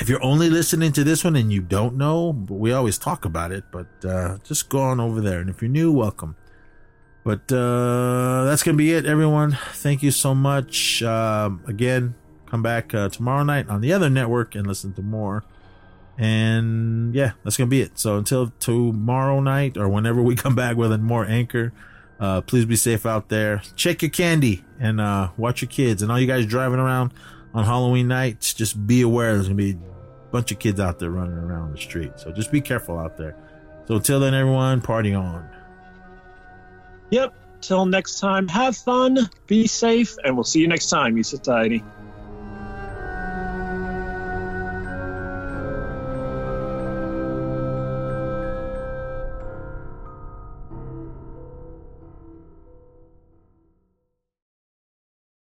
if 0.00 0.08
you're 0.08 0.22
only 0.22 0.48
listening 0.50 0.92
to 0.92 1.04
this 1.04 1.24
one 1.24 1.36
and 1.36 1.52
you 1.52 1.60
don't 1.62 1.96
know, 1.96 2.30
we 2.48 2.72
always 2.72 2.98
talk 2.98 3.24
about 3.24 3.50
it, 3.52 3.64
but 3.70 3.86
uh, 4.04 4.36
just 4.44 4.68
go 4.68 4.80
on 4.80 5.00
over 5.00 5.20
there. 5.22 5.40
And 5.40 5.48
if 5.48 5.60
you're 5.62 5.70
new, 5.70 5.90
welcome. 5.92 6.36
But 7.24 7.50
uh, 7.50 8.44
that's 8.44 8.62
going 8.62 8.74
to 8.74 8.78
be 8.78 8.92
it, 8.92 9.04
everyone. 9.06 9.58
Thank 9.72 10.02
you 10.02 10.10
so 10.10 10.34
much. 10.34 11.02
Um, 11.02 11.62
again, 11.66 12.14
come 12.46 12.62
back 12.62 12.94
uh, 12.94 13.08
tomorrow 13.08 13.42
night 13.42 13.68
on 13.68 13.80
the 13.80 13.92
other 13.92 14.08
network 14.10 14.54
and 14.54 14.66
listen 14.66 14.92
to 14.94 15.02
more. 15.02 15.44
And 16.18 17.14
yeah, 17.14 17.32
that's 17.42 17.56
going 17.56 17.68
to 17.68 17.70
be 17.70 17.82
it. 17.82 17.98
So 17.98 18.16
until 18.16 18.52
tomorrow 18.60 19.40
night 19.40 19.76
or 19.76 19.88
whenever 19.88 20.22
we 20.22 20.36
come 20.36 20.54
back 20.54 20.76
with 20.76 20.92
a 20.92 20.98
more 20.98 21.24
anchor, 21.26 21.72
uh, 22.20 22.40
please 22.40 22.64
be 22.64 22.76
safe 22.76 23.06
out 23.06 23.28
there. 23.28 23.62
Check 23.74 24.02
your 24.02 24.10
candy 24.10 24.64
and 24.80 25.00
uh, 25.00 25.30
watch 25.36 25.62
your 25.62 25.68
kids. 25.68 26.02
And 26.02 26.10
all 26.10 26.18
you 26.18 26.26
guys 26.26 26.46
driving 26.46 26.78
around 26.78 27.12
on 27.54 27.64
Halloween 27.64 28.08
nights, 28.08 28.54
just 28.54 28.86
be 28.86 29.02
aware 29.02 29.34
there's 29.34 29.48
going 29.48 29.56
to 29.58 29.74
be 29.74 29.78
a 29.78 30.30
bunch 30.30 30.52
of 30.52 30.58
kids 30.58 30.80
out 30.80 30.98
there 30.98 31.10
running 31.10 31.36
around 31.36 31.72
the 31.72 31.78
street. 31.78 32.12
So 32.16 32.32
just 32.32 32.50
be 32.50 32.60
careful 32.60 32.98
out 32.98 33.16
there. 33.16 33.36
So 33.86 33.96
until 33.96 34.20
then, 34.20 34.34
everyone, 34.34 34.80
party 34.80 35.14
on. 35.14 35.48
Yep. 37.10 37.34
Till 37.60 37.86
next 37.86 38.20
time, 38.20 38.48
have 38.48 38.76
fun, 38.76 39.18
be 39.46 39.66
safe, 39.66 40.16
and 40.22 40.36
we'll 40.36 40.44
see 40.44 40.60
you 40.60 40.68
next 40.68 40.90
time, 40.90 41.16
you 41.16 41.22
Society. 41.22 41.82